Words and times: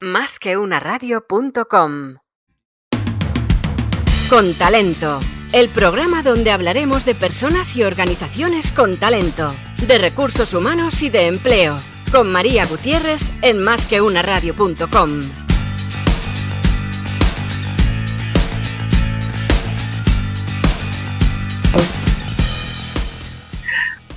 Más 0.00 0.38
que 0.38 0.56
una 0.56 0.78
radio.com. 0.78 2.18
Con 4.30 4.54
talento. 4.54 5.18
El 5.52 5.70
programa 5.70 6.22
donde 6.22 6.52
hablaremos 6.52 7.04
de 7.04 7.16
personas 7.16 7.74
y 7.74 7.82
organizaciones 7.82 8.70
con 8.70 8.96
talento, 8.96 9.52
de 9.88 9.98
recursos 9.98 10.54
humanos 10.54 11.02
y 11.02 11.10
de 11.10 11.26
empleo. 11.26 11.80
Con 12.12 12.30
María 12.30 12.64
Gutiérrez 12.66 13.20
en 13.42 13.58
másqueunaradio.com. 13.58 15.47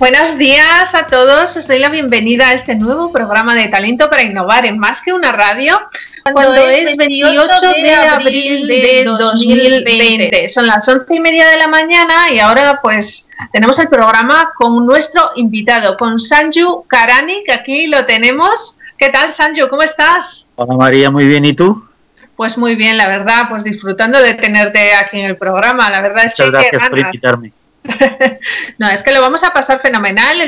Buenos 0.02 0.36
días 0.36 0.96
a 0.96 1.06
todos, 1.06 1.56
os 1.56 1.68
doy 1.68 1.78
la 1.78 1.88
bienvenida 1.88 2.48
a 2.48 2.54
este 2.54 2.74
nuevo 2.74 3.12
programa 3.12 3.54
de 3.54 3.68
Talento 3.68 4.10
para 4.10 4.24
Innovar 4.24 4.66
en 4.66 4.76
Más 4.76 5.00
que 5.00 5.12
una 5.12 5.30
Radio, 5.30 5.80
cuando, 6.24 6.56
es 6.66 6.96
28 6.96 7.72
de 7.84 7.94
abril 7.94 8.66
de 8.66 9.04
2020. 9.04 10.48
Son 10.48 10.66
las 10.66 10.88
once 10.88 11.14
y 11.14 11.20
media 11.20 11.46
de 11.46 11.56
la 11.56 11.68
mañana 11.68 12.32
y 12.32 12.40
ahora 12.40 12.80
pues 12.82 13.28
tenemos 13.52 13.78
el 13.78 13.86
programa 13.86 14.52
con 14.56 14.84
nuestro 14.84 15.22
invitado, 15.36 15.96
con 15.96 16.18
Sanju 16.18 16.84
Karani, 16.88 17.44
que 17.44 17.52
aquí 17.52 17.86
lo 17.86 18.04
tenemos. 18.04 18.80
¿Qué 18.98 19.08
tal, 19.10 19.30
Sanju? 19.30 19.68
¿Cómo 19.68 19.82
estás? 19.82 20.48
Hola 20.56 20.74
María, 20.76 21.12
muy 21.12 21.28
bien, 21.28 21.44
¿y 21.44 21.54
tú? 21.54 21.86
Pues 22.34 22.58
muy 22.58 22.74
bien, 22.74 22.96
la 22.96 23.06
verdad, 23.06 23.42
pues 23.48 23.62
disfrutando 23.62 24.20
de 24.20 24.34
tenerte 24.34 24.96
aquí 24.96 25.20
en 25.20 25.26
el 25.26 25.36
programa. 25.36 25.88
La 25.90 26.00
verdad 26.00 26.24
es 26.24 26.32
Muchas 26.32 26.46
que 26.46 26.70
gracias 26.70 26.90
por 26.90 26.98
invitarme. 26.98 27.52
no, 28.78 28.88
es 28.88 29.02
que 29.02 29.12
lo 29.12 29.20
vamos 29.20 29.42
a 29.44 29.52
pasar 29.52 29.80
fenomenal. 29.80 30.38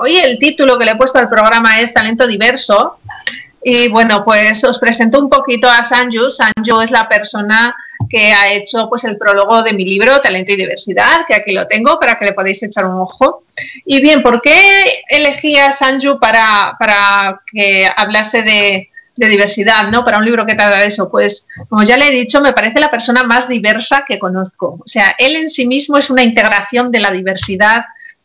hoy 0.00 0.16
el 0.16 0.38
título 0.38 0.78
que 0.78 0.84
le 0.84 0.92
he 0.92 0.96
puesto 0.96 1.18
al 1.18 1.28
programa 1.28 1.80
es 1.80 1.92
Talento 1.94 2.26
Diverso. 2.26 2.98
Y 3.68 3.88
bueno, 3.88 4.24
pues 4.24 4.62
os 4.62 4.78
presento 4.78 5.18
un 5.18 5.28
poquito 5.28 5.68
a 5.68 5.82
Sanju. 5.82 6.30
Sanju 6.30 6.82
es 6.82 6.92
la 6.92 7.08
persona 7.08 7.74
que 8.08 8.32
ha 8.32 8.52
hecho 8.52 8.88
pues 8.88 9.02
el 9.02 9.16
prólogo 9.16 9.62
de 9.64 9.72
mi 9.72 9.84
libro 9.84 10.20
Talento 10.20 10.52
y 10.52 10.56
Diversidad, 10.56 11.26
que 11.26 11.34
aquí 11.34 11.52
lo 11.52 11.66
tengo 11.66 11.98
para 11.98 12.16
que 12.16 12.26
le 12.26 12.32
podáis 12.32 12.62
echar 12.62 12.86
un 12.86 13.00
ojo. 13.00 13.42
Y 13.84 14.00
bien, 14.00 14.22
¿por 14.22 14.40
qué 14.40 15.02
elegí 15.08 15.58
a 15.58 15.72
Sanju 15.72 16.20
para, 16.20 16.76
para 16.78 17.40
que 17.52 17.88
hablase 17.96 18.42
de, 18.42 18.90
de 19.16 19.28
diversidad, 19.28 19.88
¿no? 19.90 20.04
Para 20.04 20.18
un 20.18 20.24
libro 20.24 20.44
que 20.44 20.54
trata 20.54 20.76
de 20.76 20.86
eso, 20.86 21.08
pues 21.10 21.46
como 21.68 21.82
ya 21.82 21.96
le 21.96 22.08
he 22.08 22.10
dicho, 22.10 22.40
me 22.40 22.52
parece 22.52 22.80
la 22.80 22.90
persona 22.90 23.22
más 23.22 23.48
diversa 23.48 24.04
que 24.06 24.18
conozco. 24.18 24.78
O 24.84 24.88
sea, 24.88 25.14
él 25.18 25.36
en 25.36 25.48
sí 25.48 25.66
mismo 25.66 25.96
es 25.96 26.10
una 26.10 26.22
integración 26.22 26.92
de 26.92 27.00
la 27.00 27.10
diversidad 27.10 27.84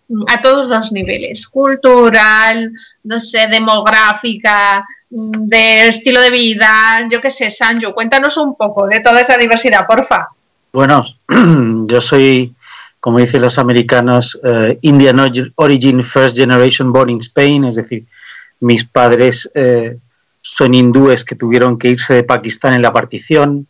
mm, 0.10 0.24
a 0.28 0.42
todos 0.42 0.68
los 0.68 0.92
niveles, 0.92 1.48
cultural, 1.48 2.74
no 3.04 3.20
sé, 3.20 3.48
demográfica, 3.48 4.86
mm, 5.10 5.48
de 5.48 5.88
estilo 5.88 6.20
de 6.20 6.30
vida, 6.30 7.08
yo 7.10 7.22
qué 7.22 7.30
sé, 7.30 7.50
Sanjo, 7.50 7.94
cuéntanos 7.94 8.36
un 8.38 8.56
poco 8.56 8.88
de 8.88 9.00
toda 9.00 9.22
esa 9.22 9.38
diversidad, 9.38 9.88
porfa. 9.88 10.28
Bueno, 10.74 11.06
yo 11.88 12.02
soy, 12.02 12.54
como 13.00 13.20
dicen 13.20 13.42
los 13.42 13.58
americanos, 13.58 14.38
uh, 14.44 14.78
Indian 14.82 15.20
Origin 15.56 16.04
First 16.04 16.38
Generation 16.38 16.92
Born 16.92 17.10
in 17.10 17.20
Spain, 17.20 17.64
es 17.64 17.76
decir, 17.76 18.06
mis 18.60 18.86
padres 18.86 19.50
eh, 19.56 19.98
son 20.42 20.74
hindúes 20.74 21.24
que 21.24 21.36
tuvieron 21.36 21.78
que 21.78 21.90
irse 21.90 22.14
de 22.14 22.24
Pakistán 22.24 22.74
en 22.74 22.82
la 22.82 22.94
partición, 22.94 23.68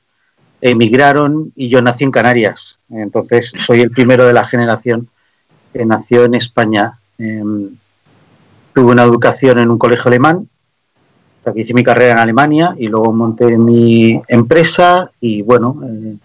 emigraron 0.62 1.52
y 1.56 1.70
yo 1.70 1.82
nací 1.82 2.04
en 2.04 2.12
Canarias. 2.12 2.80
Entonces 2.90 3.52
soy 3.58 3.82
el 3.82 3.92
primero 3.92 4.26
de 4.26 4.34
la 4.34 4.46
generación 4.46 5.10
que 5.74 5.86
nació 5.86 6.26
en 6.26 6.36
España. 6.36 7.00
Em, 7.18 7.70
tuve 8.74 8.92
una 8.92 9.04
educación 9.04 9.60
en 9.60 9.70
un 9.70 9.78
colegio 9.78 10.08
alemán, 10.08 10.48
aquí 11.46 11.62
hice 11.62 11.74
mi 11.74 11.84
carrera 11.84 12.14
en 12.14 12.20
Alemania 12.20 12.76
y 12.78 12.88
luego 12.88 13.12
monté 13.12 13.58
mi 13.58 14.22
empresa 14.28 15.12
y 15.20 15.42
bueno, 15.42 15.82
eh, 15.84 16.16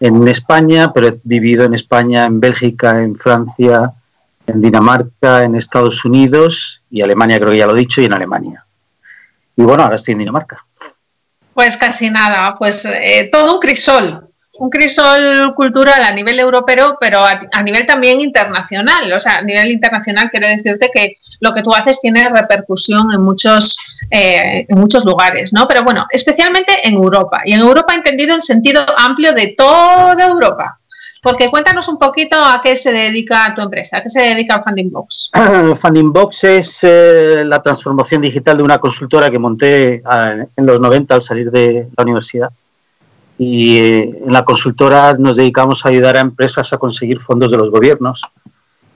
en 0.00 0.28
España, 0.28 0.92
pero 0.92 1.08
he 1.08 1.20
vivido 1.24 1.64
en 1.64 1.74
España, 1.74 2.24
en 2.24 2.38
Bélgica, 2.38 3.02
en 3.02 3.16
Francia, 3.16 3.94
en 4.46 4.60
Dinamarca, 4.60 5.44
en 5.44 5.56
Estados 5.56 6.04
Unidos 6.04 6.82
y 6.90 7.02
Alemania, 7.02 7.38
creo 7.38 7.50
que 7.50 7.58
ya 7.58 7.66
lo 7.66 7.74
he 7.74 7.80
dicho, 7.80 8.00
y 8.00 8.04
en 8.04 8.14
Alemania. 8.14 8.64
Y 9.58 9.62
bueno, 9.62 9.82
ahora 9.82 9.96
estoy 9.96 10.12
en 10.12 10.20
Dinamarca. 10.20 10.64
Pues 11.52 11.76
casi 11.76 12.08
nada, 12.10 12.54
pues 12.56 12.84
eh, 12.84 13.28
todo 13.32 13.54
un 13.54 13.60
crisol, 13.60 14.28
un 14.60 14.70
crisol 14.70 15.52
cultural 15.56 16.00
a 16.00 16.12
nivel 16.12 16.38
europeo, 16.38 16.96
pero 17.00 17.24
a, 17.24 17.62
nivel 17.64 17.84
también 17.84 18.20
internacional. 18.20 19.12
O 19.12 19.18
sea, 19.18 19.38
a 19.38 19.42
nivel 19.42 19.72
internacional 19.72 20.30
quiere 20.30 20.54
decirte 20.54 20.90
que 20.94 21.16
lo 21.40 21.52
que 21.52 21.64
tú 21.64 21.74
haces 21.74 22.00
tiene 22.00 22.28
repercusión 22.28 23.12
en 23.12 23.20
muchos, 23.20 23.76
eh, 24.08 24.64
en 24.68 24.78
muchos 24.78 25.04
lugares, 25.04 25.52
¿no? 25.52 25.66
Pero 25.66 25.82
bueno, 25.82 26.06
especialmente 26.08 26.86
en 26.86 26.94
Europa. 26.94 27.42
Y 27.44 27.54
en 27.54 27.60
Europa 27.60 27.94
entendido 27.94 28.34
en 28.34 28.40
sentido 28.40 28.86
amplio 28.96 29.32
de 29.32 29.54
toda 29.58 30.24
Europa. 30.24 30.78
Porque 31.28 31.50
cuéntanos 31.50 31.86
un 31.88 31.98
poquito 31.98 32.38
a 32.42 32.58
qué 32.62 32.74
se 32.74 32.90
dedica 32.90 33.52
tu 33.54 33.60
empresa, 33.60 33.98
a 33.98 34.02
qué 34.02 34.08
se 34.08 34.20
dedica 34.20 34.62
Funding 34.62 34.90
Box. 34.90 35.30
Funding 35.78 36.10
Box 36.10 36.44
es 36.44 36.78
eh, 36.84 37.44
la 37.44 37.60
transformación 37.60 38.22
digital 38.22 38.56
de 38.56 38.62
una 38.62 38.78
consultora 38.78 39.30
que 39.30 39.38
monté 39.38 40.00
ah, 40.06 40.36
en 40.56 40.66
los 40.66 40.80
90 40.80 41.14
al 41.14 41.20
salir 41.20 41.50
de 41.50 41.86
la 41.94 42.04
universidad. 42.04 42.48
Y 43.36 43.76
eh, 43.76 44.22
en 44.24 44.32
la 44.32 44.42
consultora 44.42 45.16
nos 45.18 45.36
dedicamos 45.36 45.84
a 45.84 45.90
ayudar 45.90 46.16
a 46.16 46.20
empresas 46.20 46.72
a 46.72 46.78
conseguir 46.78 47.20
fondos 47.20 47.50
de 47.50 47.58
los 47.58 47.70
gobiernos 47.70 48.22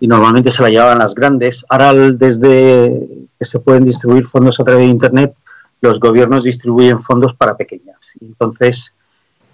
y 0.01 0.09
normalmente 0.09 0.51
se 0.51 0.63
la 0.63 0.71
llevaban 0.71 1.01
las 1.01 1.15
grandes. 1.15 1.67
Ahora, 1.69 1.93
desde 1.93 3.09
que 3.39 3.45
se 3.45 3.61
pueden 3.61 3.85
distribuir 3.85 4.25
fondos 4.25 4.59
a 4.59 4.65
través 4.65 4.87
de 4.87 4.91
Internet, 4.91 5.35
los 5.83 6.01
gobiernos 6.01 6.45
distribuyen 6.45 6.99
fondos 6.99 7.35
para 7.35 7.59
pequeñas. 7.59 8.17
Entonces, 8.23 8.97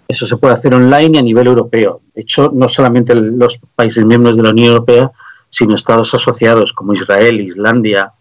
eso 0.09 0.25
se 0.25 0.37
puede 0.37 0.55
hacer 0.55 0.73
online 0.73 1.11
y 1.13 1.19
a 1.19 1.21
nivel 1.21 1.45
europeo. 1.45 2.01
De 2.15 2.23
hecho, 2.23 2.51
no 2.51 2.67
solamente 2.67 3.13
los 3.13 3.59
países 3.75 4.03
miembros 4.03 4.35
de 4.35 4.43
la 4.43 4.49
Unión 4.49 4.69
Europea, 4.69 5.11
sino 5.49 5.75
estados 5.75 6.11
asociados 6.15 6.73
como 6.73 6.93
Israel, 6.93 7.39
Islandia, 7.39 8.11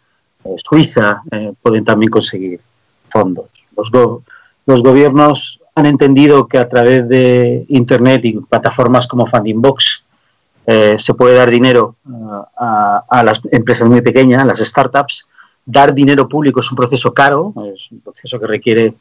eh, 0.44 0.56
Suiza, 0.62 1.22
eh, 1.31 1.54
pueden 1.62 1.87
también 1.87 2.10
conseguir 2.10 2.60
fondos. 3.09 3.47
Los, 3.75 4.82
gobiernos 4.82 5.60
han 5.75 5.87
entendido 5.87 6.47
que 6.47 6.59
a 6.59 6.69
través 6.69 7.09
de 7.09 7.65
Internet 7.69 8.22
y 8.27 8.34
plataformas 8.34 9.06
como 9.06 9.25
Funding 9.25 9.62
Box 9.62 10.04
eh, 10.66 10.97
se 10.98 11.15
puede 11.15 11.37
dar 11.37 11.50
dinero 11.50 11.97
a, 12.59 13.03
a, 13.09 13.22
las 13.22 13.41
empresas 13.50 13.88
muy 13.88 14.03
pequeñas, 14.03 14.44
las 14.44 14.59
startups. 14.59 15.27
Dar 15.65 15.94
dinero 15.94 16.28
público 16.28 16.60
es 16.60 16.71
un 16.71 16.77
proceso 16.77 17.15
caro, 17.15 17.54
es 17.72 17.91
un 17.91 18.00
proceso 18.00 18.38
que 18.38 18.47
requiere 18.47 18.94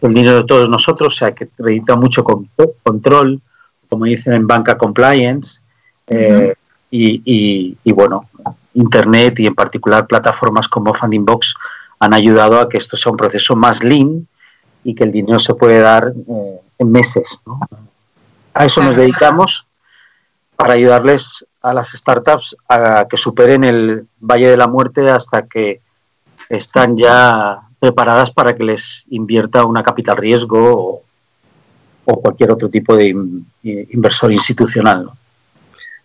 el 0.00 0.14
dinero 0.14 0.36
de 0.36 0.44
todos 0.44 0.68
nosotros, 0.68 1.14
o 1.14 1.16
sea, 1.16 1.34
que 1.34 1.44
acredita 1.44 1.96
mucho 1.96 2.22
con, 2.24 2.48
control, 2.82 3.40
como 3.88 4.04
dicen 4.04 4.34
en 4.34 4.46
banca 4.46 4.76
compliance, 4.76 5.60
eh, 6.06 6.54
y, 6.90 7.76
y, 7.84 7.92
bueno, 7.92 8.28
Internet 8.74 9.40
y 9.40 9.46
en 9.46 9.54
particular 9.54 10.06
plataformas 10.06 10.68
como 10.68 10.94
Funding 10.94 11.24
Box 11.24 11.54
han 11.98 12.14
ayudado 12.14 12.60
a 12.60 12.68
que 12.68 12.78
esto 12.78 12.96
sea 12.96 13.12
un 13.12 13.18
proceso 13.18 13.56
más 13.56 13.82
lean 13.82 14.26
y 14.84 14.94
que 14.94 15.04
el 15.04 15.12
dinero 15.12 15.38
se 15.38 15.54
puede 15.54 15.80
dar 15.80 16.12
eh, 16.16 16.60
en 16.78 16.92
meses. 16.92 17.40
A 18.54 18.64
eso 18.64 18.82
nos 18.82 18.96
dedicamos 18.96 19.66
para 20.56 20.74
ayudarles 20.74 21.46
a 21.60 21.74
las 21.74 21.90
startups 21.90 22.56
a 22.68 23.06
que 23.08 23.16
superen 23.16 23.64
el 23.64 24.06
valle 24.20 24.48
de 24.48 24.56
la 24.56 24.66
muerte 24.66 25.10
hasta 25.10 25.46
que 25.46 25.80
están 26.48 26.96
ya 26.96 27.67
preparadas 27.78 28.30
para 28.30 28.56
que 28.56 28.64
les 28.64 29.04
invierta 29.10 29.64
una 29.64 29.82
capital 29.82 30.16
riesgo 30.16 31.02
o, 32.04 32.22
cualquier 32.22 32.50
otro 32.50 32.70
tipo 32.70 32.96
de 32.96 33.14
inversor 33.62 34.32
institucional. 34.32 35.10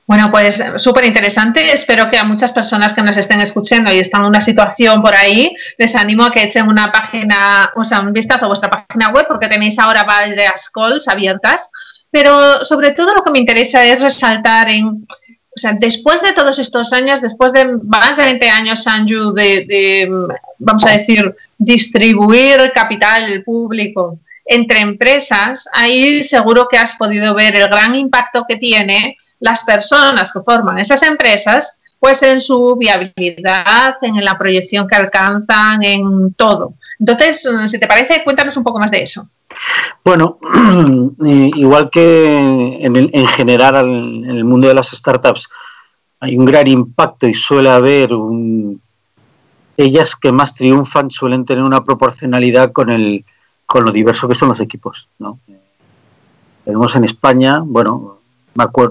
Bueno, 0.05 0.29
pues 0.29 0.61
súper 0.75 1.05
interesante. 1.05 1.71
Espero 1.71 2.09
que 2.09 2.17
a 2.17 2.25
muchas 2.25 2.51
personas 2.51 2.93
que 2.93 3.01
nos 3.01 3.15
estén 3.15 3.39
escuchando 3.39 3.91
y 3.91 3.99
están 3.99 4.21
en 4.21 4.27
una 4.27 4.41
situación 4.41 5.01
por 5.01 5.15
ahí, 5.15 5.55
les 5.77 5.95
animo 5.95 6.25
a 6.25 6.31
que 6.31 6.43
echen 6.43 6.67
una 6.67 6.91
página, 6.91 7.71
o 7.75 7.85
sea, 7.85 8.01
un 8.01 8.11
vistazo 8.11 8.45
a 8.45 8.47
vuestra 8.49 8.69
página 8.69 9.11
web, 9.13 9.25
porque 9.29 9.47
tenéis 9.47 9.79
ahora 9.79 10.03
varias 10.03 10.69
calls 10.69 11.07
abiertas. 11.07 11.69
Pero 12.11 12.65
sobre 12.65 12.91
todo 12.91 13.13
lo 13.13 13.23
que 13.23 13.31
me 13.31 13.39
interesa 13.39 13.83
es 13.85 14.01
resaltar 14.01 14.69
en, 14.69 14.87
o 14.87 15.59
sea, 15.59 15.73
después 15.79 16.21
de 16.21 16.33
todos 16.33 16.59
estos 16.59 16.91
años, 16.91 17.21
después 17.21 17.53
de 17.53 17.77
más 17.83 18.17
de 18.17 18.25
20 18.25 18.49
años, 18.49 18.83
Sanju, 18.83 19.31
de 19.33 20.09
vamos 20.59 20.85
a 20.85 20.91
decir, 20.91 21.35
distribuir 21.63 22.71
capital 22.73 23.43
público 23.43 24.19
entre 24.45 24.81
empresas, 24.81 25.67
ahí 25.73 26.23
seguro 26.23 26.67
que 26.69 26.77
has 26.77 26.95
podido 26.95 27.33
ver 27.33 27.55
el 27.55 27.67
gran 27.67 27.95
impacto 27.95 28.45
que 28.47 28.57
tiene 28.57 29.15
las 29.39 29.63
personas 29.63 30.31
que 30.33 30.41
forman 30.41 30.79
esas 30.79 31.01
empresas, 31.03 31.79
pues 31.99 32.21
en 32.23 32.41
su 32.41 32.75
viabilidad, 32.77 33.95
en 34.01 34.23
la 34.23 34.37
proyección 34.37 34.87
que 34.87 34.95
alcanzan, 34.95 35.81
en 35.83 36.33
todo. 36.33 36.73
Entonces, 36.99 37.47
si 37.67 37.79
te 37.79 37.87
parece, 37.87 38.23
cuéntanos 38.23 38.57
un 38.57 38.63
poco 38.63 38.79
más 38.79 38.91
de 38.91 39.03
eso. 39.03 39.27
Bueno, 40.03 40.39
igual 41.25 41.89
que 41.89 42.79
en, 42.81 42.95
en 42.95 43.27
general 43.27 43.75
en 43.87 44.29
el 44.29 44.43
mundo 44.43 44.67
de 44.67 44.73
las 44.73 44.91
startups 44.91 45.47
hay 46.19 46.37
un 46.37 46.45
gran 46.45 46.67
impacto 46.67 47.27
y 47.27 47.33
suele 47.33 47.69
haber 47.69 48.13
un 48.13 48.81
ellas 49.77 50.15
que 50.15 50.31
más 50.31 50.55
triunfan 50.55 51.11
suelen 51.11 51.45
tener 51.45 51.63
una 51.63 51.83
proporcionalidad 51.83 52.71
con 52.71 52.89
el 52.89 53.25
con 53.65 53.85
lo 53.85 53.91
diverso 53.91 54.27
que 54.27 54.35
son 54.35 54.49
los 54.49 54.59
equipos. 54.59 55.09
¿no? 55.19 55.39
Tenemos 56.63 56.95
en 56.95 57.05
España, 57.05 57.61
bueno, 57.65 58.19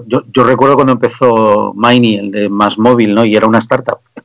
yo, 0.07 0.23
yo, 0.29 0.43
recuerdo 0.43 0.75
cuando 0.75 0.93
empezó 0.93 1.73
Miney, 1.73 2.15
el 2.15 2.31
de 2.31 2.49
Más 2.49 2.77
Móvil, 2.77 3.15
¿no? 3.15 3.23
y 3.23 3.35
era 3.35 3.47
una 3.47 3.59
startup. 3.59 3.99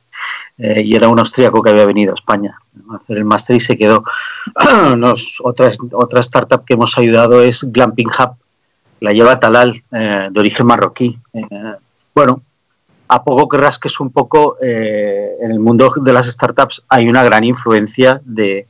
Eh, 0.61 0.83
y 0.83 0.93
era 0.93 1.07
un 1.07 1.17
austríaco 1.17 1.63
que 1.63 1.69
había 1.69 1.85
venido 1.85 2.11
a 2.11 2.15
España 2.15 2.59
a 2.91 2.97
hacer 2.97 3.15
el 3.15 3.23
máster 3.23 3.55
y 3.55 3.61
se 3.61 3.77
quedó. 3.77 4.03
Otra 5.41 6.19
startup 6.19 6.65
que 6.65 6.73
hemos 6.73 6.97
ayudado 6.97 7.41
es 7.41 7.63
Glamping 7.63 8.09
Hub, 8.09 8.35
la 8.99 9.11
lleva 9.11 9.39
Talal, 9.39 9.81
eh, 9.93 10.27
de 10.29 10.37
origen 10.37 10.67
marroquí. 10.67 11.17
Eh, 11.31 11.75
bueno, 12.13 12.41
a 13.09 13.23
poco 13.23 13.49
que 13.49 13.57
rasques 13.57 13.99
un 13.99 14.11
poco, 14.11 14.57
eh, 14.61 15.35
en 15.41 15.51
el 15.51 15.59
mundo 15.59 15.91
de 15.95 16.13
las 16.13 16.27
startups 16.27 16.83
hay 16.87 17.09
una 17.09 17.23
gran 17.23 17.43
influencia 17.43 18.21
de, 18.23 18.67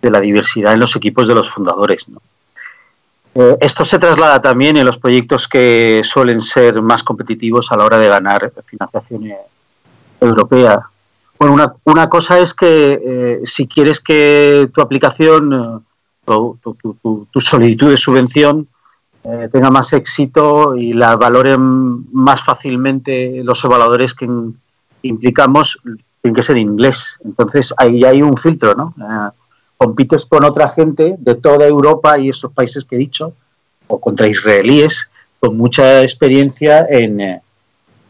la 0.00 0.20
diversidad 0.20 0.72
en 0.72 0.80
los 0.80 0.96
equipos 0.96 1.28
de 1.28 1.34
los 1.34 1.48
fundadores. 1.50 2.08
¿no? 2.08 2.20
esto 3.60 3.84
se 3.84 3.98
traslada 3.98 4.40
también 4.40 4.76
en 4.76 4.84
los 4.84 4.98
proyectos 4.98 5.46
que 5.46 6.02
suelen 6.04 6.40
ser 6.40 6.82
más 6.82 7.02
competitivos 7.04 7.70
a 7.70 7.76
la 7.76 7.84
hora 7.84 7.98
de 7.98 8.08
ganar 8.08 8.52
financiación 8.64 9.30
europea. 10.20 10.80
Bueno, 11.38 11.78
una, 11.84 12.08
cosa 12.08 12.40
es 12.40 12.52
que 12.52 13.40
si 13.44 13.68
quieres 13.68 14.00
que 14.00 14.68
tu 14.74 14.80
aplicación, 14.80 15.84
tu, 16.26 16.58
tu, 16.62 17.26
tu 17.30 17.40
solicitud 17.40 17.90
de 17.90 17.96
subvención, 17.96 18.68
eh, 19.24 19.48
tenga 19.52 19.70
más 19.70 19.92
éxito 19.92 20.74
y 20.76 20.92
la 20.92 21.16
valoren 21.16 22.12
más 22.12 22.42
fácilmente 22.42 23.42
los 23.44 23.62
evaluadores 23.64 24.14
que 24.14 24.28
implicamos, 25.02 25.78
tiene 26.20 26.34
que 26.34 26.42
ser 26.42 26.58
inglés. 26.58 27.18
Entonces 27.24 27.72
ahí 27.76 28.04
hay 28.04 28.22
un 28.22 28.36
filtro, 28.36 28.74
¿no? 28.74 28.94
Compites 29.76 30.26
con 30.26 30.44
otra 30.44 30.68
gente 30.68 31.16
de 31.18 31.34
toda 31.34 31.66
Europa 31.66 32.18
y 32.18 32.28
esos 32.28 32.52
países 32.52 32.84
que 32.84 32.96
he 32.96 32.98
dicho, 32.98 33.32
o 33.86 34.00
contra 34.00 34.28
israelíes 34.28 35.10
con 35.42 35.56
mucha 35.56 36.02
experiencia 36.02 36.86
en, 36.88 37.20
eh, 37.20 37.42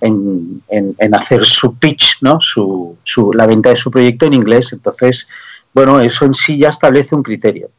en, 0.03 0.63
en, 0.69 1.15
hacer 1.15 1.45
su 1.45 1.77
pitch, 1.77 2.19
¿no? 2.21 2.41
Su, 2.43 2.97
su, 3.03 3.33
la 3.33 3.47
venta 3.47 3.71
de 3.71 3.77
su 3.77 3.91
proyecto 3.91 4.27
en 4.27 4.35
inglés. 4.35 4.75
Entonces, 4.75 5.27
bueno, 5.73 5.99
eso 6.01 6.27
en 6.27 6.35
sí 6.35 6.59
ya 6.59 6.69
establece 6.69 7.15
un 7.15 7.23
criterio. 7.23 7.71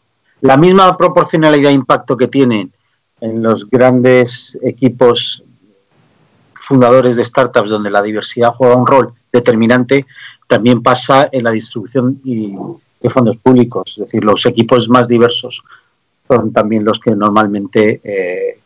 La 0.42 0.58
misma 0.58 0.98
proporcionalidad 0.98 1.70
de 1.70 1.76
impacto 1.76 2.18
que 2.18 2.28
tienen 2.28 2.72
en 3.22 3.42
los 3.42 3.70
grandes 3.70 4.58
equipos 4.62 5.44
fundadores 6.56 7.16
de 7.16 7.24
startups 7.24 7.70
donde 7.70 7.92
la 7.92 8.02
diversidad 8.02 8.54
juega 8.54 8.76
un 8.76 8.88
rol 8.88 9.14
determinante, 9.32 10.06
también 10.48 10.82
pasa 10.82 11.30
en 11.32 11.44
la 11.44 11.52
distribución 11.52 12.22
de 12.24 13.10
fondos 13.10 13.38
públicos. 13.38 13.94
Es 13.98 14.04
decir, 14.06 14.24
los 14.24 14.46
equipos 14.46 14.88
más 14.90 15.08
diversos 15.08 15.64
son 16.28 16.54
también 16.54 16.86
los 16.86 17.00
que 17.00 17.12
normalmente 17.12 18.00
eh, 18.04 18.60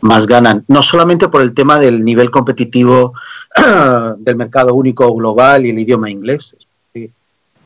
más 0.00 0.26
ganan. 0.26 0.64
No 0.68 0.82
solamente 0.82 1.28
por 1.28 1.42
el 1.42 1.54
tema 1.54 1.78
del 1.80 2.04
nivel 2.04 2.30
competitivo 2.30 3.14
del 4.18 4.36
mercado 4.36 4.74
único 4.74 5.12
global 5.14 5.66
y 5.66 5.70
el 5.70 5.78
idioma 5.78 6.10
inglés. 6.10 6.56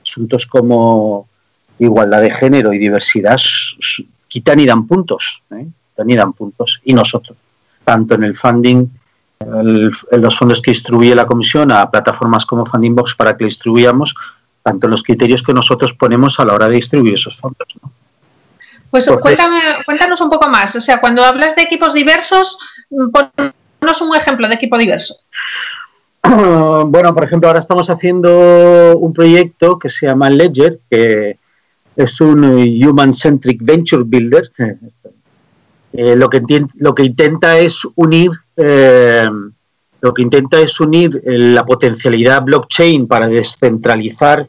Asuntos 0.02 0.46
como 0.46 1.29
igualdad 1.79 2.23
de 2.23 2.31
género 2.31 2.73
y 2.73 2.79
diversidad 2.79 3.40
quitan 4.29 4.61
y 4.61 4.67
dan 4.67 4.87
puntos. 4.87 5.43
¿eh? 5.50 5.67
Dan 5.97 6.33
puntos 6.33 6.81
y 6.85 6.93
nosotros, 6.93 7.37
tanto 7.85 8.15
en 8.15 8.25
el 8.25 8.37
funding, 8.37 8.87
en 9.41 10.23
los 10.23 10.39
fondos 10.39 10.62
que 10.62 10.71
distribuye 10.71 11.15
la 11.15 11.27
comisión 11.27 11.73
a 11.73 11.91
plataformas 11.91 12.47
como 12.47 12.67
Funding 12.67 12.94
Box 12.94 13.15
para 13.15 13.37
que 13.37 13.44
distribuyamos, 13.44 14.15
tanto 14.62 14.89
los 14.89 15.03
criterios 15.03 15.43
que 15.43 15.53
nosotros 15.53 15.93
ponemos 15.93 16.39
a 16.39 16.44
la 16.44 16.55
hora 16.55 16.69
de 16.69 16.77
distribuir 16.77 17.15
esos 17.15 17.37
fondos. 17.37 17.69
Pues 18.91 19.09
cuéntanos 19.87 20.21
un 20.21 20.31
poco 20.31 20.49
más, 20.49 20.77
o 20.77 20.81
sea, 20.81 21.00
cuando 21.00 21.25
hablas 21.25 21.56
de 21.56 21.62
equipos 21.62 21.94
diversos, 21.94 22.59
ponnos 22.91 24.03
un 24.03 24.15
ejemplo 24.15 24.47
de 24.49 24.55
equipo 24.55 24.77
diverso. 24.79 25.15
Bueno, 26.87 27.15
por 27.15 27.25
ejemplo, 27.25 27.49
ahora 27.49 27.59
estamos 27.59 27.91
haciendo 27.91 28.97
un 28.97 29.12
proyecto 29.12 29.79
que 29.79 29.89
se 29.89 30.06
llama 30.06 30.31
Ledger, 30.31 30.79
que 30.89 31.39
es 31.97 32.21
un 32.21 32.44
Human 32.44 33.12
Centric 33.12 33.59
Venture 33.62 34.05
Builder, 34.05 34.50
eh, 35.93 36.17
lo, 36.17 36.31
que 36.31 36.43
lo 36.77 36.94
que 36.94 37.05
intenta 37.05 37.59
es 37.59 37.87
unir 37.97 38.31
eh, 38.56 39.29
lo 40.00 40.15
que 40.15 40.23
intenta 40.23 40.59
es 40.59 40.81
unir 40.81 41.23
eh, 41.25 41.39
la 41.39 41.65
potencialidad 41.65 42.43
blockchain 42.43 43.06
para 43.06 43.29
descentralizar 43.29 44.49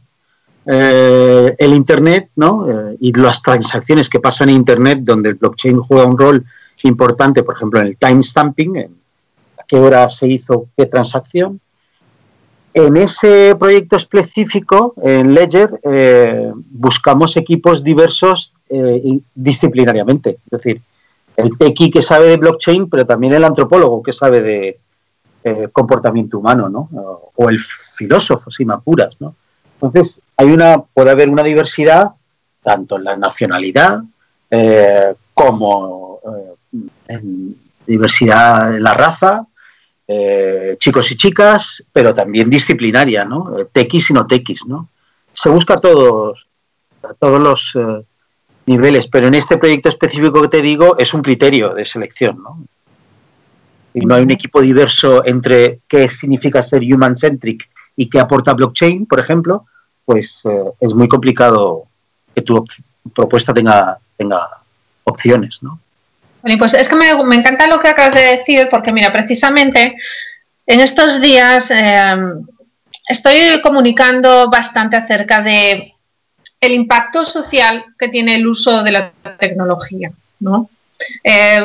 el 0.66 1.74
Internet 1.74 2.30
¿no? 2.38 2.66
y 2.98 3.12
las 3.12 3.42
transacciones 3.42 4.08
que 4.08 4.22
pasan 4.22 4.48
en 4.48 4.56
Internet, 4.56 5.00
donde 5.02 5.32
el 5.32 5.36
blockchain 5.36 5.82
juega 5.82 6.06
un 6.06 6.18
rol 6.18 6.46
importante, 6.84 7.44
por 7.44 7.56
ejemplo, 7.56 7.82
en 7.82 7.88
el 7.88 7.98
timestamping, 7.98 8.78
en 8.78 8.96
a 9.60 9.64
qué 9.68 9.76
hora 9.76 10.08
se 10.08 10.30
hizo 10.30 10.68
qué 10.78 10.86
transacción. 10.86 11.60
En 12.74 12.96
ese 12.96 13.58
proyecto 13.60 13.98
específico, 13.98 14.94
en 15.04 15.34
Ledger, 15.34 15.82
buscamos 16.72 17.36
equipos 17.36 17.84
diversos 17.84 18.54
disciplinariamente. 19.36 20.38
Es 20.46 20.64
decir, 20.64 20.82
el 21.36 21.58
tequi 21.58 21.90
que 21.90 22.02
sabe 22.02 22.28
de 22.28 22.38
blockchain, 22.38 22.90
pero 22.90 23.06
también 23.06 23.34
el 23.34 23.44
antropólogo 23.44 24.04
que 24.04 24.12
sabe 24.12 24.42
de 24.42 24.80
eh, 25.44 25.68
comportamiento 25.72 26.40
humano, 26.40 26.70
¿no? 26.70 26.90
O 27.36 27.50
el 27.50 27.60
filósofo, 27.60 28.50
si 28.52 28.66
apuras, 28.70 29.20
¿no? 29.20 29.36
Entonces, 29.74 30.22
hay 30.38 30.48
una, 30.48 30.82
puede 30.82 31.12
haber 31.12 31.30
una 31.30 31.44
diversidad 31.44 32.12
tanto 32.64 32.96
en 32.96 33.04
la 33.04 33.18
nacionalidad 33.18 34.04
eh, 34.50 35.14
como 35.34 36.20
eh, 36.24 36.80
en 37.10 37.58
diversidad 37.86 38.76
en 38.76 38.84
la 38.84 38.94
raza, 38.94 39.46
chicos 40.78 41.12
y 41.12 41.18
chicas, 41.18 41.84
pero 41.92 42.14
también 42.14 42.50
disciplinaria, 42.50 43.26
¿no? 43.26 43.56
Tequis 43.72 44.12
y 44.12 44.14
no 44.14 44.28
tequis, 44.28 44.68
¿no? 44.68 44.88
Se 45.34 45.50
busca 45.50 45.74
a 45.74 45.80
todos, 45.80 46.48
a 47.02 47.14
todos 47.16 47.42
los 47.42 48.06
niveles, 48.66 49.08
pero 49.08 49.28
en 49.28 49.34
este 49.34 49.58
proyecto 49.58 49.90
específico 49.90 50.42
que 50.42 50.48
te 50.48 50.62
digo 50.62 50.98
es 50.98 51.14
un 51.14 51.22
criterio 51.22 51.74
de 51.74 51.86
selección, 51.86 52.42
¿no? 52.42 52.66
Y 53.94 54.06
no 54.06 54.16
hay 54.16 54.24
un 54.24 54.32
equipo 54.32 54.62
diverso 54.62 55.24
entre 55.26 55.80
qué 55.88 56.10
significa 56.10 56.64
ser 56.64 56.82
human-centric 56.82 57.70
y 57.96 58.10
qué 58.10 58.20
aporta 58.20 58.54
blockchain, 58.54 59.06
por 59.06 59.20
ejemplo, 59.20 59.66
pues 60.06 60.42
eh, 60.46 60.64
es 60.80 60.94
muy 60.94 61.08
complicado 61.08 61.86
que 62.34 62.42
tu 62.42 62.66
propuesta 63.14 63.54
tenga, 63.54 64.00
tenga 64.18 64.40
opciones, 65.04 65.62
¿no? 65.62 65.80
Bueno, 66.42 66.58
pues 66.58 66.74
es 66.74 66.90
que 66.90 66.96
me, 66.96 67.10
encanta 67.36 67.68
lo 67.68 67.80
que 67.80 67.88
acabas 67.88 68.14
de 68.14 68.38
decir, 68.38 68.68
porque 68.70 68.92
mira, 68.92 69.14
precisamente 69.14 69.96
en 70.66 70.80
estos 70.82 71.22
días 71.22 71.72
eh, 71.72 72.16
estoy 73.08 73.62
comunicando 73.62 74.50
bastante 74.50 74.98
acerca 74.98 75.42
de 75.42 75.93
el 76.66 76.72
impacto 76.72 77.24
social 77.26 77.86
que 78.00 78.08
tiene 78.08 78.36
el 78.36 78.48
uso 78.48 78.84
de 78.84 78.92
la 78.92 79.12
tecnología. 79.38 80.12
¿no? 80.40 80.70
Eh, 81.24 81.64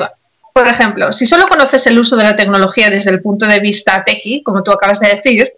por 0.52 0.66
ejemplo, 0.66 1.12
si 1.12 1.24
solo 1.24 1.48
conoces 1.48 1.86
el 1.86 1.98
uso 1.98 2.16
de 2.16 2.24
la 2.24 2.34
tecnología 2.34 2.90
desde 2.90 3.10
el 3.10 3.22
punto 3.22 3.46
de 3.46 3.60
vista 3.60 4.02
tequi, 4.04 4.42
como 4.42 4.62
tú 4.62 4.72
acabas 4.72 4.98
de 4.98 5.08
decir, 5.08 5.52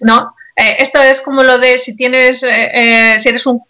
¿no? 0.00 0.34
Eh, 0.54 0.76
esto 0.80 1.00
es 1.00 1.22
como 1.22 1.42
lo 1.42 1.56
de 1.56 1.78
si 1.78 1.96
tienes, 1.96 2.42
eh, 2.42 3.16
si, 3.18 3.30
eres 3.30 3.46
un, 3.46 3.62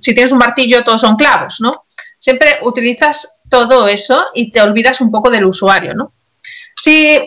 si 0.00 0.12
tienes 0.14 0.32
un 0.32 0.38
martillo, 0.38 0.82
todos 0.82 1.02
son 1.02 1.14
clavos, 1.14 1.60
¿no? 1.60 1.84
Siempre 2.18 2.58
utilizas 2.62 3.28
todo 3.48 3.86
eso 3.86 4.26
y 4.34 4.50
te 4.50 4.60
olvidas 4.60 5.00
un 5.00 5.12
poco 5.12 5.30
del 5.30 5.44
usuario, 5.44 5.94
¿no? 5.94 6.12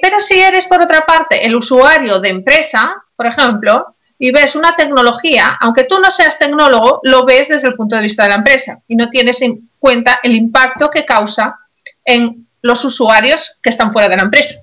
Pero 0.02 0.20
si 0.20 0.40
eres, 0.40 0.66
por 0.66 0.82
otra 0.82 1.06
parte, 1.06 1.46
el 1.46 1.56
usuario 1.56 2.20
de 2.20 2.30
empresa, 2.30 2.96
por 3.16 3.28
ejemplo, 3.28 3.96
y 4.24 4.32
ves 4.32 4.56
una 4.56 4.76
tecnología, 4.76 5.58
aunque 5.62 5.86
tú 5.86 5.98
no 6.00 6.12
seas 6.12 6.38
tecnólogo, 6.38 7.00
lo 7.02 7.26
ves 7.26 7.48
desde 7.48 7.70
el 7.70 7.74
punto 7.74 7.96
de 7.96 8.04
vista 8.04 8.22
de 8.22 8.30
la 8.30 8.36
empresa 8.36 8.80
y 8.88 8.96
no 8.96 9.10
tienes 9.10 9.42
en 9.42 9.68
cuenta 9.80 10.20
el 10.22 10.34
impacto 10.34 10.92
que 10.92 11.06
causa 11.06 11.58
en 12.06 12.48
los 12.62 12.86
usuarios 12.86 13.58
que 13.64 13.72
están 13.72 13.90
fuera 13.90 14.08
de 14.08 14.18
la 14.18 14.22
empresa. 14.22 14.60